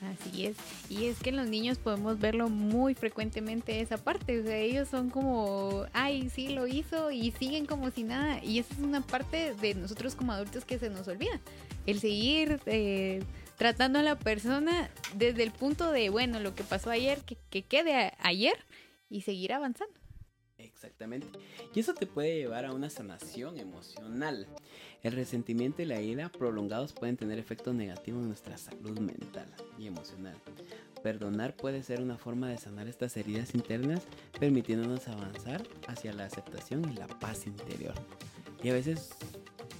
Así 0.00 0.46
es, 0.46 0.56
y 0.88 1.04
es 1.04 1.18
que 1.18 1.32
los 1.32 1.46
niños 1.48 1.76
podemos 1.76 2.18
verlo 2.18 2.48
muy 2.48 2.94
frecuentemente 2.94 3.82
esa 3.82 3.98
parte, 3.98 4.40
o 4.40 4.42
sea, 4.42 4.56
ellos 4.56 4.88
son 4.88 5.10
como, 5.10 5.84
ay, 5.92 6.30
sí, 6.30 6.48
lo 6.48 6.66
hizo 6.66 7.10
y 7.10 7.30
siguen 7.32 7.66
como 7.66 7.90
si 7.90 8.04
nada, 8.04 8.42
y 8.42 8.58
esa 8.58 8.72
es 8.72 8.80
una 8.80 9.02
parte 9.02 9.54
de 9.54 9.74
nosotros 9.74 10.14
como 10.14 10.32
adultos 10.32 10.64
que 10.64 10.78
se 10.78 10.88
nos 10.88 11.06
olvida, 11.06 11.40
el 11.84 12.00
seguir 12.00 12.58
eh, 12.64 13.22
tratando 13.58 13.98
a 13.98 14.02
la 14.02 14.18
persona 14.18 14.90
desde 15.14 15.42
el 15.42 15.52
punto 15.52 15.92
de, 15.92 16.08
bueno, 16.08 16.40
lo 16.40 16.54
que 16.54 16.64
pasó 16.64 16.88
ayer, 16.88 17.20
que 17.50 17.62
quede 17.62 18.14
ayer 18.18 18.56
y 19.10 19.20
seguir 19.20 19.52
avanzando. 19.52 20.01
Exactamente. 20.82 21.28
Y 21.72 21.78
eso 21.78 21.94
te 21.94 22.06
puede 22.06 22.38
llevar 22.38 22.64
a 22.64 22.72
una 22.72 22.90
sanación 22.90 23.56
emocional. 23.56 24.48
El 25.04 25.12
resentimiento 25.12 25.80
y 25.80 25.84
la 25.84 26.00
ira 26.00 26.28
prolongados 26.28 26.92
pueden 26.92 27.16
tener 27.16 27.38
efectos 27.38 27.72
negativos 27.72 28.22
en 28.22 28.28
nuestra 28.28 28.58
salud 28.58 28.98
mental 28.98 29.46
y 29.78 29.86
emocional. 29.86 30.34
Perdonar 31.00 31.54
puede 31.54 31.84
ser 31.84 32.00
una 32.00 32.18
forma 32.18 32.48
de 32.48 32.58
sanar 32.58 32.88
estas 32.88 33.16
heridas 33.16 33.54
internas, 33.54 34.02
permitiéndonos 34.40 35.06
avanzar 35.06 35.62
hacia 35.86 36.12
la 36.14 36.24
aceptación 36.24 36.90
y 36.90 36.96
la 36.96 37.06
paz 37.06 37.46
interior. 37.46 37.94
Y 38.60 38.70
a 38.70 38.72
veces 38.72 39.10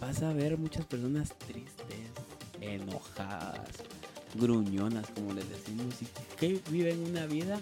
vas 0.00 0.23
a 0.23 0.32
ver 0.32 0.56
muchas 0.56 0.87
personas 0.87 1.37
tristes, 1.37 2.12
enojadas, 2.61 3.71
gruñonas, 4.37 5.11
como 5.11 5.32
les 5.32 5.49
decimos, 5.49 6.00
y 6.00 6.06
que 6.37 6.61
viven 6.71 7.00
una 7.09 7.26
vida 7.26 7.61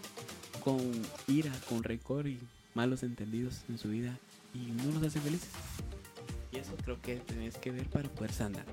con 0.62 0.78
ira, 1.26 1.52
con 1.70 1.82
rencor 1.82 2.26
y 2.26 2.38
malos 2.74 3.02
entendidos 3.02 3.62
en 3.68 3.78
su 3.78 3.88
vida 3.88 4.18
y 4.54 4.58
no 4.58 4.92
los 4.92 5.02
hace 5.02 5.20
felices. 5.20 5.50
Y 6.52 6.58
eso 6.58 6.74
creo 6.84 7.00
que 7.00 7.16
tenés 7.16 7.56
que 7.56 7.70
ver 7.70 7.88
para 7.88 8.08
poder 8.08 8.32
sanar. 8.32 8.64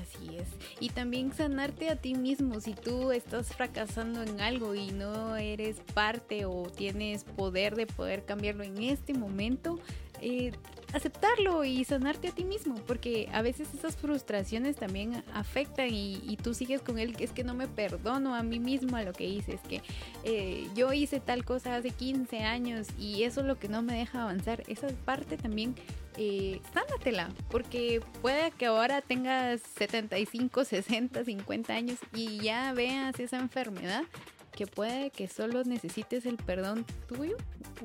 Así 0.00 0.36
es. 0.36 0.48
Y 0.78 0.90
también 0.90 1.32
sanarte 1.32 1.90
a 1.90 1.96
ti 1.96 2.14
mismo. 2.14 2.60
Si 2.60 2.74
tú 2.74 3.10
estás 3.10 3.48
fracasando 3.48 4.22
en 4.22 4.40
algo 4.40 4.74
y 4.74 4.92
no 4.92 5.36
eres 5.36 5.78
parte 5.94 6.44
o 6.44 6.70
tienes 6.70 7.24
poder 7.24 7.74
de 7.74 7.86
poder 7.86 8.24
cambiarlo 8.24 8.62
en 8.62 8.82
este 8.82 9.14
momento, 9.14 9.80
eh, 10.20 10.52
aceptarlo 10.92 11.64
y 11.64 11.84
sanarte 11.84 12.28
a 12.28 12.32
ti 12.32 12.44
mismo, 12.44 12.74
porque 12.86 13.28
a 13.32 13.42
veces 13.42 13.72
esas 13.74 13.96
frustraciones 13.96 14.76
también 14.76 15.22
afectan 15.34 15.88
y, 15.90 16.36
tú 16.42 16.54
sigues 16.54 16.82
con 16.82 16.98
él, 16.98 17.16
que 17.16 17.24
es 17.24 17.32
que 17.32 17.44
no 17.44 17.54
me 17.54 17.68
perdono 17.68 18.34
a 18.34 18.42
mí 18.42 18.58
mismo 18.58 18.96
a 18.96 19.02
lo 19.02 19.12
que 19.12 19.26
hice, 19.26 19.54
es 19.54 19.60
que 19.60 19.82
eh, 20.24 20.66
yo 20.74 20.92
hice 20.92 21.20
tal 21.20 21.44
cosa 21.44 21.76
hace 21.76 21.90
15 21.90 22.40
años 22.40 22.88
y 22.98 23.24
eso 23.24 23.40
es 23.40 23.46
lo 23.46 23.58
que 23.58 23.68
no 23.68 23.82
me 23.82 23.94
deja 23.94 24.22
avanzar. 24.22 24.62
Esa 24.66 24.88
parte 25.04 25.36
también, 25.36 25.74
eh, 26.16 26.60
sánatela, 26.72 27.30
porque 27.50 28.02
puede 28.20 28.50
que 28.52 28.66
ahora 28.66 29.00
tengas 29.00 29.60
75, 29.76 30.64
60, 30.64 31.24
50 31.24 31.72
años 31.72 31.98
y 32.14 32.38
ya 32.38 32.72
veas 32.72 33.20
esa 33.20 33.38
enfermedad 33.38 34.04
que 34.52 34.66
puede 34.66 35.10
que 35.10 35.28
solo 35.28 35.62
necesites 35.64 36.26
el 36.26 36.36
perdón 36.36 36.84
tuyo 37.06 37.36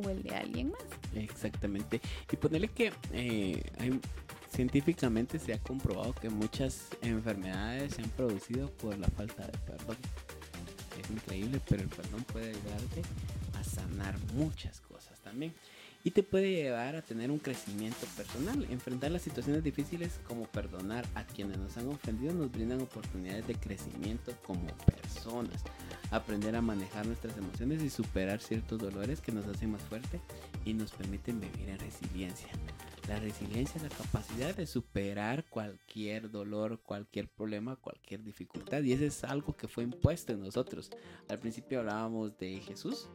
o 0.03 0.09
el 0.09 0.23
de 0.23 0.35
alguien 0.35 0.71
más. 0.71 0.83
Exactamente. 1.15 2.01
Y 2.31 2.35
ponerle 2.35 2.67
que 2.69 2.91
eh, 3.11 3.61
científicamente 4.49 5.39
se 5.39 5.53
ha 5.53 5.59
comprobado 5.59 6.13
que 6.13 6.29
muchas 6.29 6.87
enfermedades 7.01 7.95
se 7.95 8.01
han 8.01 8.09
producido 8.09 8.69
por 8.71 8.97
la 8.97 9.07
falta 9.07 9.45
de 9.45 9.57
perdón. 9.59 9.97
Es 11.01 11.09
increíble, 11.11 11.59
pero 11.67 11.83
el 11.83 11.89
perdón 11.89 12.23
puede 12.23 12.49
ayudarte 12.49 13.01
a 13.59 13.63
sanar 13.63 14.17
muchas 14.33 14.79
cosas 14.81 15.19
también 15.19 15.53
y 16.05 16.11
te 16.11 16.21
puede 16.21 16.51
llevar 16.51 16.95
a 16.95 17.01
tener 17.01 17.31
un 17.31 17.39
crecimiento 17.39 18.05
personal. 18.15 18.65
Enfrentar 18.69 19.09
las 19.09 19.23
situaciones 19.23 19.63
difíciles 19.63 20.19
como 20.27 20.45
perdonar 20.45 21.03
a 21.15 21.23
quienes 21.23 21.57
nos 21.57 21.75
han 21.77 21.87
ofendido 21.87 22.31
nos 22.31 22.51
brindan 22.51 22.79
oportunidades 22.79 23.47
de 23.47 23.55
crecimiento 23.55 24.31
como 24.45 24.67
personas. 24.85 25.63
Aprender 26.11 26.55
a 26.55 26.61
manejar 26.61 27.05
nuestras 27.05 27.37
emociones 27.37 27.81
y 27.81 27.89
superar 27.89 28.39
ciertos 28.39 28.79
dolores 28.79 29.21
que 29.21 29.31
nos 29.31 29.45
hacen 29.47 29.71
más 29.71 29.81
fuerte 29.81 30.21
y 30.63 30.73
nos 30.73 30.91
permiten 30.91 31.39
vivir 31.39 31.69
en 31.69 31.79
resiliencia. 31.79 32.49
La 33.07 33.19
resiliencia 33.19 33.77
es 33.77 33.83
la 33.83 33.89
capacidad 33.89 34.55
de 34.55 34.65
superar 34.65 35.45
cualquier 35.49 36.31
dolor, 36.31 36.79
cualquier 36.81 37.27
problema, 37.27 37.75
cualquier 37.75 38.23
dificultad. 38.23 38.81
Y 38.81 38.93
eso 38.93 39.05
es 39.05 39.23
algo 39.23 39.55
que 39.55 39.67
fue 39.67 39.83
impuesto 39.83 40.33
en 40.33 40.41
nosotros. 40.41 40.89
Al 41.29 41.37
principio 41.37 41.79
hablábamos 41.79 42.37
de 42.37 42.59
Jesús 42.61 43.07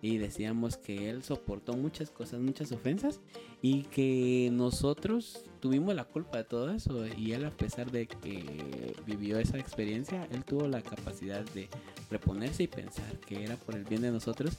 y 0.00 0.18
decíamos 0.18 0.76
que 0.76 1.10
él 1.10 1.22
soportó 1.22 1.74
muchas 1.74 2.10
cosas, 2.10 2.40
muchas 2.40 2.70
ofensas 2.72 3.20
y 3.62 3.82
que 3.84 4.50
nosotros 4.52 5.44
tuvimos 5.60 5.94
la 5.94 6.04
culpa 6.04 6.38
de 6.38 6.44
todo 6.44 6.70
eso 6.70 7.06
y 7.06 7.32
él 7.32 7.44
a 7.44 7.50
pesar 7.50 7.90
de 7.90 8.06
que 8.06 8.94
vivió 9.06 9.38
esa 9.38 9.58
experiencia, 9.58 10.28
él 10.30 10.44
tuvo 10.44 10.68
la 10.68 10.82
capacidad 10.82 11.44
de 11.52 11.68
reponerse 12.10 12.62
y 12.62 12.68
pensar 12.68 13.18
que 13.20 13.44
era 13.44 13.56
por 13.56 13.74
el 13.74 13.84
bien 13.84 14.02
de 14.02 14.12
nosotros 14.12 14.54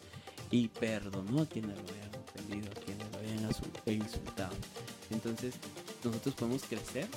y 0.52 0.68
perdonó 0.68 1.44
a 1.44 1.46
quienes 1.46 1.78
lo 1.78 1.84
habían 1.90 2.16
ofendido, 2.16 2.72
a 2.72 2.86
quienes 2.86 3.12
lo 3.12 3.18
habían 3.18 4.02
insultado. 4.02 4.56
Entonces 5.10 5.56
nosotros 6.04 6.36
podemos 6.36 6.64
crecer 6.64 7.08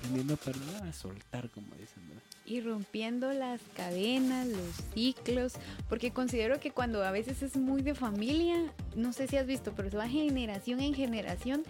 aprendiendo 0.00 0.38
a 0.84 0.92
soltar 0.92 1.50
como 1.50 1.74
dicen, 1.76 2.02
y 2.46 2.60
rompiendo 2.60 3.32
las 3.32 3.60
cadenas, 3.76 4.46
los 4.48 4.74
ciclos, 4.92 5.52
porque 5.88 6.10
considero 6.10 6.58
que 6.58 6.72
cuando 6.72 7.04
a 7.04 7.12
veces 7.12 7.42
es 7.42 7.56
muy 7.56 7.82
de 7.82 7.94
familia, 7.94 8.56
no 8.96 9.12
sé 9.12 9.28
si 9.28 9.36
has 9.36 9.46
visto, 9.46 9.72
pero 9.76 9.88
se 9.88 9.96
va 9.96 10.08
generación 10.08 10.80
en 10.80 10.92
generación 10.92 11.62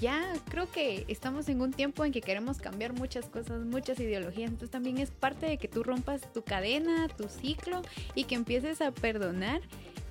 ya 0.00 0.34
creo 0.48 0.70
que 0.70 1.04
estamos 1.08 1.48
en 1.48 1.60
un 1.60 1.72
tiempo 1.72 2.04
en 2.04 2.12
que 2.12 2.20
queremos 2.20 2.58
cambiar 2.58 2.92
muchas 2.92 3.26
cosas, 3.26 3.64
muchas 3.64 3.98
ideologías, 4.00 4.50
entonces 4.50 4.70
también 4.70 4.98
es 4.98 5.10
parte 5.10 5.46
de 5.46 5.58
que 5.58 5.68
tú 5.68 5.82
rompas 5.82 6.32
tu 6.32 6.42
cadena, 6.42 7.08
tu 7.08 7.28
ciclo 7.28 7.82
y 8.14 8.24
que 8.24 8.34
empieces 8.34 8.80
a 8.80 8.90
perdonar 8.90 9.60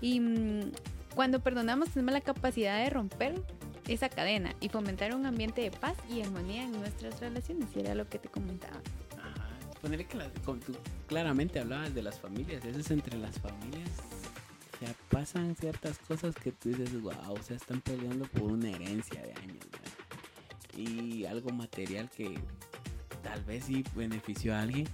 y 0.01 0.19
mm, 0.19 0.71
cuando 1.15 1.39
perdonamos 1.39 1.89
tenemos 1.89 2.13
la 2.13 2.21
capacidad 2.21 2.83
de 2.83 2.89
romper 2.89 3.35
esa 3.87 4.09
cadena 4.09 4.55
y 4.59 4.69
fomentar 4.69 5.15
un 5.15 5.25
ambiente 5.25 5.61
de 5.61 5.71
paz 5.71 5.97
y 6.09 6.21
armonía 6.21 6.63
en 6.63 6.73
nuestras 6.73 7.19
relaciones, 7.19 7.69
y 7.75 7.79
era 7.79 7.95
lo 7.95 8.07
que 8.07 8.19
te 8.19 8.29
comentaba 8.29 8.81
ponerle 9.81 10.05
que 10.05 10.17
tú 10.65 10.75
claramente 11.07 11.59
hablabas 11.59 11.93
de 11.93 12.01
las 12.01 12.19
familias, 12.19 12.63
eso 12.65 12.79
es 12.79 12.91
entre 12.91 13.17
las 13.17 13.39
familias. 13.39 13.89
O 14.81 15.09
pasan 15.09 15.55
ciertas 15.55 15.97
cosas 15.99 16.35
que 16.35 16.51
tú 16.51 16.69
dices, 16.69 17.01
wow, 17.01 17.33
o 17.33 17.41
sea, 17.41 17.55
están 17.55 17.81
peleando 17.81 18.25
por 18.25 18.51
una 18.51 18.69
herencia 18.69 19.21
de 19.21 19.33
años. 19.41 19.65
Y 20.75 21.25
algo 21.25 21.49
material 21.49 22.09
que 22.09 22.37
tal 23.23 23.43
vez 23.45 23.65
sí 23.65 23.83
benefició 23.95 24.53
a 24.53 24.61
alguien, 24.61 24.87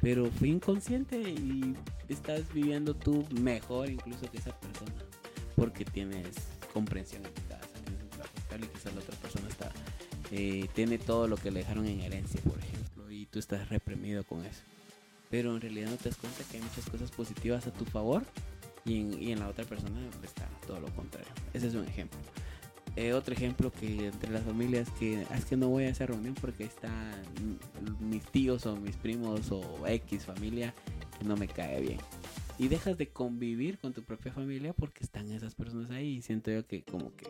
pero 0.00 0.30
fue 0.30 0.48
inconsciente 0.48 1.20
y 1.20 1.74
estás 2.08 2.50
viviendo 2.54 2.94
tú 2.94 3.26
mejor 3.40 3.90
incluso 3.90 4.30
que 4.30 4.38
esa 4.38 4.58
persona, 4.58 4.94
porque 5.56 5.84
tienes 5.84 6.36
comprensión 6.72 7.22
y 8.56 8.66
quizás 8.66 8.94
la 8.94 9.00
otra 9.00 9.16
persona 9.16 9.48
está, 9.48 9.70
eh, 10.30 10.68
tiene 10.74 10.98
todo 10.98 11.28
lo 11.28 11.36
que 11.36 11.50
le 11.50 11.60
dejaron 11.60 11.86
en 11.86 12.00
herencia, 12.00 12.40
por 12.42 12.58
ejemplo 12.58 12.78
tú 13.30 13.38
estás 13.38 13.68
reprimido 13.68 14.24
con 14.24 14.44
eso. 14.44 14.62
Pero 15.30 15.54
en 15.54 15.60
realidad 15.60 15.90
no 15.90 15.96
te 15.96 16.08
das 16.08 16.18
cuenta 16.18 16.42
que 16.50 16.56
hay 16.56 16.62
muchas 16.62 16.88
cosas 16.88 17.10
positivas 17.10 17.66
a 17.66 17.72
tu 17.72 17.84
favor 17.84 18.24
y 18.84 19.00
en, 19.00 19.22
y 19.22 19.32
en 19.32 19.40
la 19.40 19.48
otra 19.48 19.64
persona 19.64 20.00
está 20.24 20.48
todo 20.66 20.80
lo 20.80 20.88
contrario. 20.94 21.30
Ese 21.52 21.68
es 21.68 21.74
un 21.74 21.86
ejemplo. 21.86 22.18
Eh, 22.96 23.12
otro 23.12 23.34
ejemplo 23.34 23.70
que 23.70 24.06
entre 24.06 24.30
las 24.30 24.42
familias 24.42 24.88
que 24.98 25.22
es 25.22 25.44
que 25.44 25.56
no 25.56 25.68
voy 25.68 25.84
a 25.84 25.90
esa 25.90 26.06
reunión 26.06 26.34
porque 26.34 26.64
están 26.64 27.12
mis 28.00 28.24
tíos 28.24 28.66
o 28.66 28.76
mis 28.76 28.96
primos 28.96 29.52
o 29.52 29.86
X 29.86 30.24
familia 30.24 30.74
que 31.18 31.24
no 31.24 31.36
me 31.36 31.46
cae 31.46 31.80
bien. 31.80 31.98
Y 32.58 32.66
dejas 32.68 32.98
de 32.98 33.08
convivir 33.08 33.78
con 33.78 33.92
tu 33.92 34.02
propia 34.02 34.32
familia 34.32 34.72
porque 34.72 35.04
están 35.04 35.30
esas 35.30 35.54
personas 35.54 35.90
ahí 35.90 36.16
y 36.16 36.22
siento 36.22 36.50
yo 36.50 36.66
que 36.66 36.82
como 36.82 37.14
que 37.14 37.26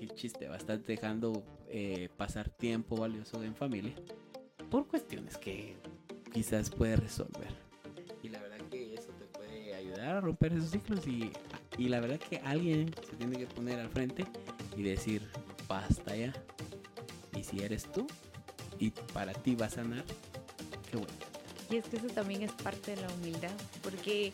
qué 0.00 0.14
chiste, 0.14 0.48
va 0.48 0.54
a 0.54 0.58
estar 0.58 0.82
dejando 0.82 1.44
eh, 1.68 2.08
pasar 2.16 2.48
tiempo 2.48 2.96
valioso 2.96 3.42
en 3.42 3.54
familia 3.54 3.94
por 4.70 4.86
cuestiones 4.86 5.36
que 5.36 5.76
quizás 6.32 6.70
puede 6.70 6.96
resolver. 6.96 7.48
Y 8.22 8.28
la 8.28 8.40
verdad 8.40 8.58
que 8.70 8.94
eso 8.94 9.10
te 9.18 9.26
puede 9.26 9.74
ayudar 9.74 10.16
a 10.16 10.20
romper 10.20 10.52
esos 10.52 10.70
ciclos 10.70 11.06
y 11.06 11.30
Y 11.78 11.88
la 11.88 12.00
verdad 12.00 12.18
que 12.18 12.38
alguien 12.38 12.92
se 13.08 13.16
tiene 13.16 13.38
que 13.38 13.46
poner 13.46 13.78
al 13.78 13.88
frente 13.88 14.24
y 14.76 14.82
decir, 14.82 15.22
basta 15.68 16.16
ya. 16.16 16.32
Y 17.36 17.42
si 17.42 17.60
eres 17.60 17.90
tú 17.90 18.06
y 18.78 18.90
para 19.12 19.32
ti 19.32 19.54
va 19.54 19.66
a 19.66 19.70
sanar, 19.70 20.04
qué 20.90 20.96
bueno. 20.96 21.19
Y 21.70 21.76
es 21.76 21.84
que 21.84 21.98
eso 21.98 22.08
también 22.08 22.42
es 22.42 22.50
parte 22.50 22.96
de 22.96 23.02
la 23.02 23.08
humildad, 23.14 23.52
porque 23.82 24.32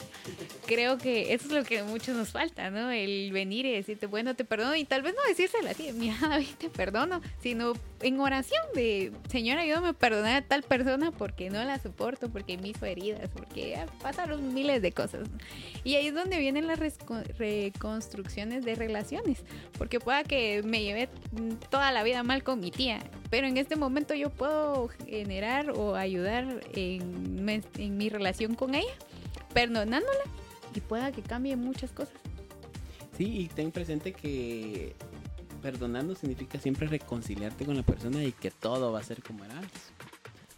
creo 0.65 0.97
que 0.97 1.35
eso 1.35 1.47
es 1.49 1.53
lo 1.53 1.65
que 1.65 1.83
muchos 1.83 2.17
nos 2.17 2.31
falta, 2.31 2.71
¿no? 2.71 2.91
El 2.91 3.31
venir 3.31 3.67
y 3.67 3.73
decirte, 3.73 4.07
bueno, 4.07 4.35
te 4.35 4.45
perdono, 4.45 4.75
y 4.75 4.85
tal 4.85 5.03
vez 5.03 5.15
no 5.15 5.21
decírselo 5.29 5.69
así, 5.69 5.93
mira, 5.93 6.17
David, 6.23 6.55
te 6.57 6.71
perdono, 6.71 7.21
sino 7.43 7.75
en 8.01 8.21
oración 8.21 8.63
de, 8.75 9.13
Señor, 9.31 9.59
ayúdame 9.59 9.89
a 9.89 9.93
perdonar 9.93 10.43
a 10.43 10.47
tal 10.47 10.63
persona 10.63 11.11
porque 11.11 11.51
no 11.51 11.63
la 11.63 11.79
soporto, 11.79 12.31
porque 12.31 12.57
me 12.57 12.69
hizo 12.69 12.87
heridas, 12.87 13.29
porque 13.35 13.79
pasaron 14.01 14.55
miles 14.55 14.81
de 14.81 14.93
cosas. 14.93 15.29
Y 15.85 15.97
ahí 15.97 16.07
es 16.09 16.15
donde 16.15 16.39
vienen 16.39 16.67
las 16.67 16.79
reconstrucciones 17.39 18.65
de 18.65 18.75
relaciones, 18.77 19.45
porque 19.77 20.01
pueda 20.01 20.25
que 20.25 20.63
me 20.63 20.83
lleve 20.83 21.11
toda 21.71 21.93
la 21.93 22.03
vida 22.03 22.23
mal 22.23 22.43
con 22.43 22.61
mi 22.61 22.71
tía, 22.71 23.01
pero 23.37 23.49
en 23.49 23.59
este 23.59 23.77
momento 23.77 24.15
yo 24.15 24.31
puedo 24.31 24.89
generar 24.89 25.69
o 25.69 25.95
ayudar 25.95 26.63
en 26.73 27.47
en 27.77 27.99
mi 27.99 28.09
relación 28.09 28.55
con 28.55 28.75
ella, 28.75 28.95
perdonándola 29.53 30.23
y 30.75 30.81
pueda 30.81 31.13
que 31.13 31.21
cambie 31.21 31.55
muchas 31.55 31.93
cosas. 31.93 32.15
Sí, 33.15 33.41
y 33.41 33.49
ten 33.49 33.73
presente 33.73 34.15
que 34.15 34.97
perdonando 35.61 36.15
significa 36.15 36.59
siempre 36.59 36.87
reconciliarte 36.87 37.67
con 37.67 37.77
la 37.77 37.83
persona 37.83 38.25
y 38.25 38.33
que 38.33 38.51
todo 38.51 38.91
va 38.91 39.01
a 39.01 39.03
ser 39.03 39.23
como 39.23 39.45
era 39.45 39.59
antes. 39.59 39.93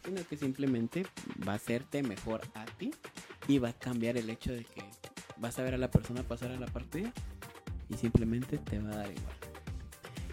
Sino 0.05 0.25
que 0.25 0.37
simplemente 0.37 1.05
va 1.49 1.55
a 1.55 1.57
hacerte 1.57 2.05
mejor 2.05 2.43
a 2.55 2.65
ti 2.65 2.93
y 3.49 3.59
va 3.59 3.71
a 3.71 3.73
cambiar 3.73 4.17
el 4.17 4.31
hecho 4.31 4.53
de 4.53 4.63
que 4.63 4.85
vas 5.39 5.59
a 5.59 5.65
ver 5.65 5.75
a 5.75 5.79
la 5.79 5.91
persona 5.91 6.23
pasar 6.23 6.53
a 6.53 6.61
la 6.61 6.69
partida 6.69 7.13
y 7.89 7.95
simplemente 7.95 8.57
te 8.57 8.79
va 8.79 8.93
a 8.93 8.97
dar 8.99 9.11
igual. 9.11 9.38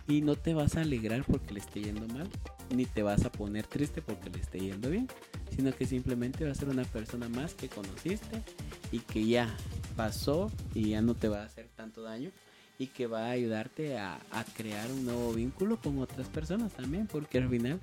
Y 0.08 0.22
no 0.22 0.36
te 0.36 0.54
vas 0.54 0.76
a 0.76 0.82
alegrar 0.82 1.24
porque 1.26 1.54
le 1.54 1.60
esté 1.60 1.82
yendo 1.82 2.08
mal, 2.14 2.30
ni 2.74 2.86
te 2.86 3.02
vas 3.02 3.26
a 3.26 3.32
poner 3.32 3.66
triste 3.66 4.02
porque 4.02 4.30
le 4.30 4.40
esté 4.40 4.60
yendo 4.60 4.90
bien, 4.90 5.08
sino 5.56 5.74
que 5.74 5.86
simplemente 5.86 6.46
va 6.46 6.52
a 6.52 6.56
ser 6.56 6.70
una 6.70 6.84
persona 6.84 7.28
más 7.30 7.56
que 7.56 7.70
conociste 7.70 8.44
y 8.92 9.00
que 9.00 9.26
ya 9.26 9.56
pasó 9.96 10.52
y 10.74 10.90
ya 10.90 11.02
no 11.02 11.16
te 11.16 11.28
va 11.28 11.42
a 11.42 11.46
hacer 11.46 11.68
tanto 11.76 12.04
daño 12.04 12.32
y 12.78 12.88
que 12.88 13.08
va 13.08 13.28
a 13.28 13.32
ayudarte 13.32 13.98
a, 13.98 14.20
crear 14.56 14.92
un 14.92 15.06
nuevo 15.06 15.34
vínculo 15.34 15.78
con 15.78 16.00
otras 16.00 16.28
personas 16.28 16.74
también, 16.74 17.08
porque 17.08 17.38
al 17.38 17.50
final, 17.50 17.80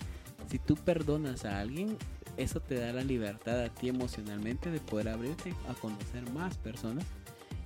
si 0.49 0.59
tú 0.59 0.76
perdonas 0.76 1.45
a 1.45 1.61
alguien, 1.61 1.97
eso 2.37 2.61
te 2.61 2.75
da 2.75 2.93
la 2.93 3.05
libertad 3.05 3.61
a 3.62 3.69
ti 3.69 3.88
emocionalmente 3.88 4.71
de 4.71 4.81
poder 4.81 5.09
abrirte 5.09 5.55
a 5.69 5.75
conocer 5.75 6.29
más 6.31 6.57
personas 6.59 7.05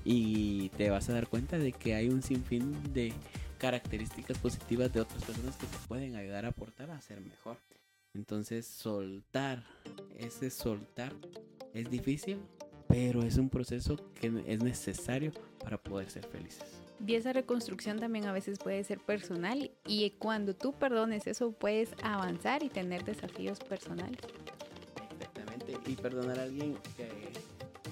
y 0.04 0.68
te 0.70 0.90
vas 0.90 1.08
a 1.08 1.14
dar 1.14 1.26
cuenta 1.26 1.58
de 1.58 1.72
que 1.72 1.94
hay 1.94 2.08
un 2.08 2.22
sinfín 2.22 2.76
de 2.92 3.12
características 3.56 4.38
positivas 4.38 4.92
de 4.92 5.00
otras 5.00 5.22
personas 5.24 5.56
que 5.56 5.66
te 5.66 5.76
pueden 5.88 6.16
ayudar 6.16 6.44
a 6.44 6.48
aportar 6.48 6.90
a 6.90 7.00
ser 7.00 7.20
mejor. 7.20 7.58
Entonces 8.14 8.66
soltar, 8.66 9.64
ese 10.16 10.50
soltar 10.50 11.12
es 11.74 11.90
difícil, 11.90 12.40
pero 12.88 13.22
es 13.22 13.36
un 13.36 13.50
proceso 13.50 13.96
que 14.14 14.32
es 14.46 14.62
necesario 14.62 15.32
para 15.62 15.76
poder 15.76 16.08
ser 16.08 16.26
felices. 16.26 16.64
Y 17.06 17.14
esa 17.14 17.32
reconstrucción 17.32 17.98
también 17.98 18.24
a 18.24 18.32
veces 18.32 18.58
puede 18.58 18.82
ser 18.84 19.00
personal 19.00 19.70
y 19.86 20.10
cuando 20.12 20.54
tú 20.54 20.72
perdones 20.72 21.26
eso 21.26 21.52
puedes 21.52 21.90
avanzar 22.02 22.62
y 22.62 22.70
tener 22.70 23.04
desafíos 23.04 23.58
personales. 23.58 24.18
Exactamente, 25.12 25.76
y 25.86 25.94
perdonar 25.94 26.38
a 26.38 26.44
alguien 26.44 26.78
que, 26.96 27.10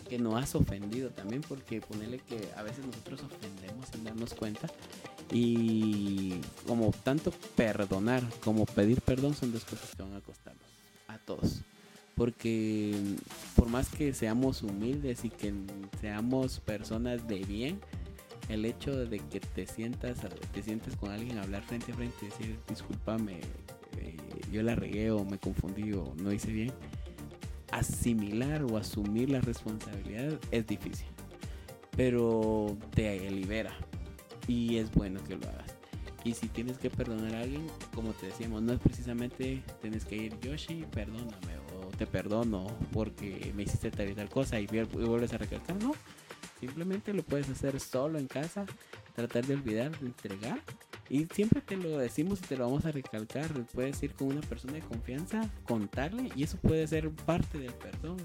que 0.09 0.19
no 0.19 0.39
has 0.39 0.55
ofendido 0.55 1.11
también, 1.11 1.43
porque 1.43 1.83
ponerle 1.83 2.19
que 2.21 2.49
a 2.57 2.63
veces 2.63 2.87
nosotros 2.87 3.23
ofendemos 3.25 3.89
sin 3.89 4.05
darnos 4.05 4.33
cuenta 4.33 4.69
y 5.35 6.41
como 6.65 6.93
tanto 6.93 7.33
perdonar 7.57 8.23
como 8.45 8.67
pedir 8.67 9.01
perdón 9.01 9.35
son 9.35 9.53
dos 9.53 9.65
cosas 9.65 9.93
que 9.97 10.03
van 10.03 10.15
a 10.15 10.21
costarnos 10.21 10.63
a 11.09 11.19
todos. 11.19 11.61
Porque 12.15 12.95
por 13.57 13.69
más 13.69 13.89
que 13.89 14.15
seamos 14.15 14.63
humildes 14.63 15.25
y 15.25 15.31
que 15.31 15.53
seamos 16.01 16.61
personas 16.61 17.27
de 17.27 17.41
bien, 17.41 17.81
el 18.49 18.65
hecho 18.65 18.95
de 19.07 19.19
que 19.19 19.41
te 19.41 19.67
sientas, 19.67 20.19
te 20.53 20.63
sientes 20.63 20.95
con 20.95 21.11
alguien 21.11 21.39
hablar 21.39 21.65
frente 21.65 21.91
a 21.91 21.97
frente 21.97 22.17
y 22.23 22.27
decir, 22.27 22.59
discúlpame, 22.69 23.41
eh, 23.99 24.17
yo 24.53 24.63
la 24.63 24.77
regué 24.77 25.11
o 25.11 25.25
me 25.25 25.39
confundí 25.39 25.93
o 25.95 26.15
no 26.17 26.33
hice 26.33 26.53
bien, 26.53 26.73
asimilar 27.73 28.63
o 28.63 28.77
asumir 28.77 29.31
la 29.31 29.41
responsabilidad 29.41 30.39
es 30.53 30.65
difícil. 30.65 31.09
Pero 31.97 32.77
te 32.95 33.29
libera, 33.31 33.77
y 34.47 34.77
es 34.79 34.93
bueno 34.93 35.23
que 35.25 35.37
lo 35.37 35.49
hagas. 35.49 35.75
Y 36.25 36.33
si 36.33 36.49
tienes 36.49 36.79
que 36.79 36.89
perdonar 36.89 37.35
a 37.35 37.41
alguien, 37.43 37.67
como 37.95 38.13
te 38.13 38.27
decíamos, 38.27 38.63
no 38.63 38.73
es 38.73 38.81
precisamente 38.81 39.63
tienes 39.83 40.07
que 40.07 40.17
ir 40.17 40.41
Yoshi, 40.41 40.87
perdóname 40.91 41.59
o 41.77 41.89
te 41.99 42.07
perdono 42.07 42.67
porque 42.93 43.53
me 43.55 43.65
hiciste 43.65 43.91
tal 43.91 44.09
y 44.09 44.15
tal 44.15 44.31
cosa 44.31 44.59
y, 44.59 44.67
vuelves 44.67 45.35
a 45.35 45.39
recalcar, 45.39 45.77
no. 45.83 45.93
Simplemente 46.59 47.13
lo 47.13 47.23
puedes 47.23 47.51
hacer 47.51 47.79
solo 47.79 48.19
en 48.19 48.27
casa, 48.27 48.65
tratar 49.15 49.45
de 49.45 49.55
olvidar, 49.55 49.99
de 49.99 50.07
entregar. 50.07 50.61
Y 51.11 51.27
siempre 51.27 51.61
te 51.61 51.77
lo 51.77 51.99
decimos 51.99 52.39
y 52.39 52.47
te 52.47 52.57
lo 52.57 52.65
vamos 52.65 52.87
a 52.87 52.93
recalcar. 52.93 53.53
Puedes 53.75 54.03
ir 54.03 54.15
con 54.15 54.29
una 54.29 54.41
persona 54.41 54.73
de 54.73 54.81
confianza, 54.81 55.51
contarle 55.65 56.31
y 56.35 56.45
eso 56.45 56.57
puede 56.57 56.87
ser 56.87 57.11
parte 57.11 57.59
del 57.59 57.75
perdón. 57.75 58.17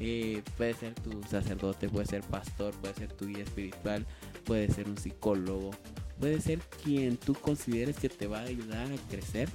Eh, 0.00 0.42
puede 0.56 0.74
ser 0.74 0.94
tu 0.94 1.22
sacerdote, 1.24 1.88
puede 1.88 2.06
ser 2.06 2.22
pastor, 2.22 2.72
puede 2.76 2.94
ser 2.94 3.12
tu 3.12 3.26
guía 3.26 3.42
espiritual, 3.42 4.06
puede 4.48 4.70
ser 4.70 4.88
un 4.88 4.96
psicólogo, 4.96 5.72
puede 6.18 6.40
ser 6.40 6.60
quien 6.82 7.18
tú 7.18 7.34
consideres 7.34 7.98
que 7.98 8.08
te 8.08 8.26
va 8.26 8.38
a 8.38 8.44
ayudar 8.44 8.90
a 8.90 9.10
crecer 9.10 9.46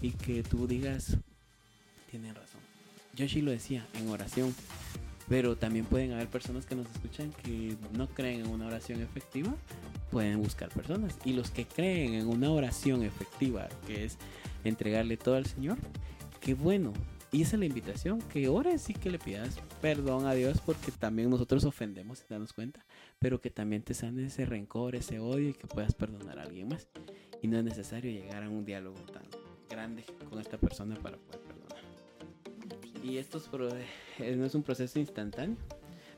y 0.00 0.12
que 0.12 0.44
tú 0.44 0.68
digas, 0.68 1.16
tiene 2.12 2.32
razón. 2.32 2.60
Yoshi 3.16 3.42
lo 3.42 3.50
decía 3.50 3.84
en 3.94 4.08
oración, 4.08 4.54
pero 5.28 5.56
también 5.56 5.84
pueden 5.84 6.12
haber 6.12 6.28
personas 6.28 6.64
que 6.64 6.76
nos 6.76 6.88
escuchan 6.92 7.32
que 7.42 7.76
no 7.90 8.06
creen 8.06 8.42
en 8.42 8.46
una 8.46 8.68
oración 8.68 9.02
efectiva, 9.02 9.52
pueden 10.12 10.40
buscar 10.40 10.68
personas. 10.68 11.18
Y 11.24 11.32
los 11.32 11.50
que 11.50 11.66
creen 11.66 12.14
en 12.14 12.28
una 12.28 12.48
oración 12.52 13.02
efectiva, 13.02 13.68
que 13.88 14.04
es 14.04 14.16
entregarle 14.62 15.16
todo 15.16 15.34
al 15.34 15.46
Señor, 15.46 15.76
qué 16.40 16.54
bueno, 16.54 16.92
y 17.32 17.42
esa 17.42 17.56
es 17.56 17.60
la 17.60 17.66
invitación, 17.66 18.20
que 18.20 18.48
ores 18.48 18.88
y 18.88 18.94
que 18.94 19.10
le 19.10 19.18
pidas 19.18 19.58
perdón 19.80 20.26
a 20.26 20.34
Dios 20.34 20.60
porque 20.64 20.92
también 20.92 21.28
nosotros 21.28 21.64
ofendemos 21.64 22.20
sin 22.20 22.28
darnos 22.28 22.52
cuenta, 22.52 22.86
pero 23.18 23.40
que 23.40 23.50
también 23.50 23.82
te 23.82 23.94
sane 23.94 24.26
ese 24.26 24.46
rencor, 24.46 24.94
ese 24.94 25.18
odio 25.18 25.50
y 25.50 25.54
que 25.54 25.66
puedas 25.66 25.94
perdonar 25.94 26.38
a 26.38 26.42
alguien 26.42 26.68
más. 26.68 26.88
Y 27.42 27.48
no 27.48 27.58
es 27.58 27.64
necesario 27.64 28.10
llegar 28.10 28.42
a 28.42 28.48
un 28.48 28.64
diálogo 28.64 29.00
tan 29.12 29.24
grande 29.68 30.04
con 30.30 30.38
esta 30.40 30.56
persona 30.56 30.96
para 30.96 31.18
poder 31.18 31.40
perdonar. 31.40 31.84
Y 33.02 33.18
esto 33.18 33.42
eh, 34.18 34.36
no 34.36 34.46
es 34.46 34.54
un 34.54 34.62
proceso 34.62 34.98
instantáneo, 34.98 35.56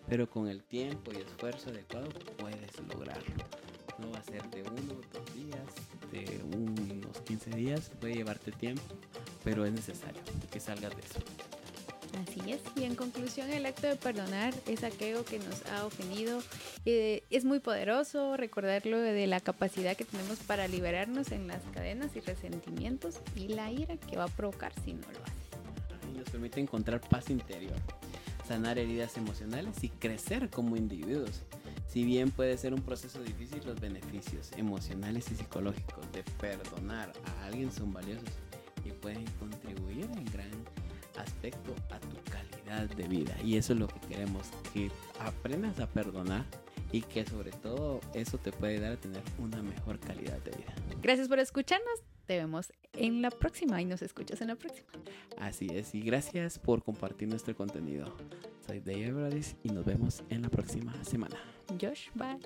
pero 0.09 0.29
con 0.29 0.47
el 0.49 0.63
tiempo 0.63 1.11
y 1.13 1.17
esfuerzo 1.17 1.71
adecuado 1.71 2.09
puedes 2.37 2.79
lograrlo. 2.87 3.45
No 3.99 4.11
va 4.13 4.19
a 4.19 4.23
ser 4.23 4.49
de 4.51 4.63
uno, 4.63 5.01
dos 5.13 5.35
días, 5.35 5.65
de 6.13 6.45
unos 6.45 7.21
15 7.23 7.51
días, 7.51 7.91
puede 7.99 8.15
llevarte 8.15 8.53
tiempo 8.53 8.83
pero 9.49 9.65
es 9.65 9.73
necesario 9.73 10.21
que 10.51 10.61
salgas 10.61 10.95
de 10.95 11.01
eso. 11.01 11.21
Así 12.21 12.53
es, 12.53 12.61
y 12.77 12.85
en 12.85 12.95
conclusión 12.95 13.51
el 13.51 13.65
acto 13.65 13.87
de 13.87 13.97
perdonar 13.97 14.53
es 14.67 14.85
aquello 14.85 15.25
que 15.25 15.39
nos 15.39 15.65
ha 15.67 15.87
ofendido. 15.87 16.43
Eh, 16.85 17.23
es 17.31 17.47
muy 17.47 17.59
poderoso 17.59 18.37
recordarlo 18.37 18.99
de 18.99 19.27
la 19.27 19.41
capacidad 19.41 19.97
que 19.97 20.05
tenemos 20.05 20.39
para 20.41 20.69
liberarnos 20.69 21.33
en 21.33 21.47
las 21.47 21.63
cadenas 21.73 22.15
y 22.15 22.21
resentimientos 22.21 23.21
y 23.37 23.49
la 23.49 23.73
ira 23.73 23.97
que 23.97 24.19
va 24.19 24.25
a 24.25 24.29
provocar 24.29 24.73
si 24.85 24.93
no 24.93 25.07
lo 25.13 25.23
hace. 25.23 26.13
Y 26.13 26.19
nos 26.19 26.29
permite 26.29 26.61
encontrar 26.61 27.01
paz 27.01 27.31
interior, 27.31 27.77
sanar 28.47 28.79
heridas 28.79 29.17
emocionales 29.17 29.83
y 29.83 29.89
crecer 29.89 30.51
como 30.51 30.77
individuos. 30.77 31.43
Si 31.87 32.05
bien 32.05 32.31
puede 32.33 32.59
ser 32.59 32.75
un 32.75 32.83
proceso 32.83 33.23
difícil, 33.23 33.63
los 33.65 33.81
beneficios 33.81 34.51
emocionales 34.59 35.31
y 35.33 35.37
psicológicos 35.37 36.05
de 36.13 36.23
perdonar 36.39 37.15
a 37.25 37.47
alguien 37.47 37.73
son 37.73 37.95
valiosos 37.95 38.29
pueden 39.09 39.25
contribuir 39.39 40.05
en 40.05 40.25
gran 40.27 40.51
aspecto 41.17 41.75
a 41.91 41.99
tu 41.99 42.17
calidad 42.31 42.95
de 42.95 43.09
vida. 43.09 43.35
Y 43.43 43.57
eso 43.57 43.73
es 43.73 43.79
lo 43.79 43.89
que 43.89 44.01
queremos, 44.01 44.51
que 44.75 44.91
aprendas 45.19 45.81
a 45.81 45.87
perdonar 45.87 46.45
y 46.93 47.01
que 47.01 47.25
sobre 47.25 47.51
todo 47.51 48.01
eso 48.13 48.37
te 48.37 48.53
puede 48.53 48.81
dar 48.81 48.93
a 48.93 48.97
tener 48.97 49.23
una 49.39 49.63
mejor 49.63 49.99
calidad 49.99 50.39
de 50.43 50.51
vida. 50.51 50.75
Gracias 51.01 51.29
por 51.29 51.39
escucharnos. 51.39 52.03
Te 52.27 52.37
vemos 52.37 52.71
en 52.93 53.23
la 53.23 53.31
próxima 53.31 53.81
y 53.81 53.87
nos 53.87 54.03
escuchas 54.03 54.43
en 54.43 54.49
la 54.49 54.57
próxima. 54.57 54.89
Así 55.39 55.69
es, 55.73 55.95
y 55.95 56.03
gracias 56.03 56.59
por 56.59 56.83
compartir 56.83 57.29
nuestro 57.29 57.57
contenido. 57.57 58.15
Soy 58.67 58.81
Dave 58.81 59.07
Everadis 59.07 59.57
y 59.63 59.71
nos 59.71 59.87
vemos 59.87 60.23
en 60.29 60.43
la 60.43 60.51
próxima 60.51 60.93
semana. 61.03 61.37
Josh, 61.81 62.11
bye. 62.15 62.39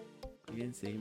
Cuídense. 0.47 0.97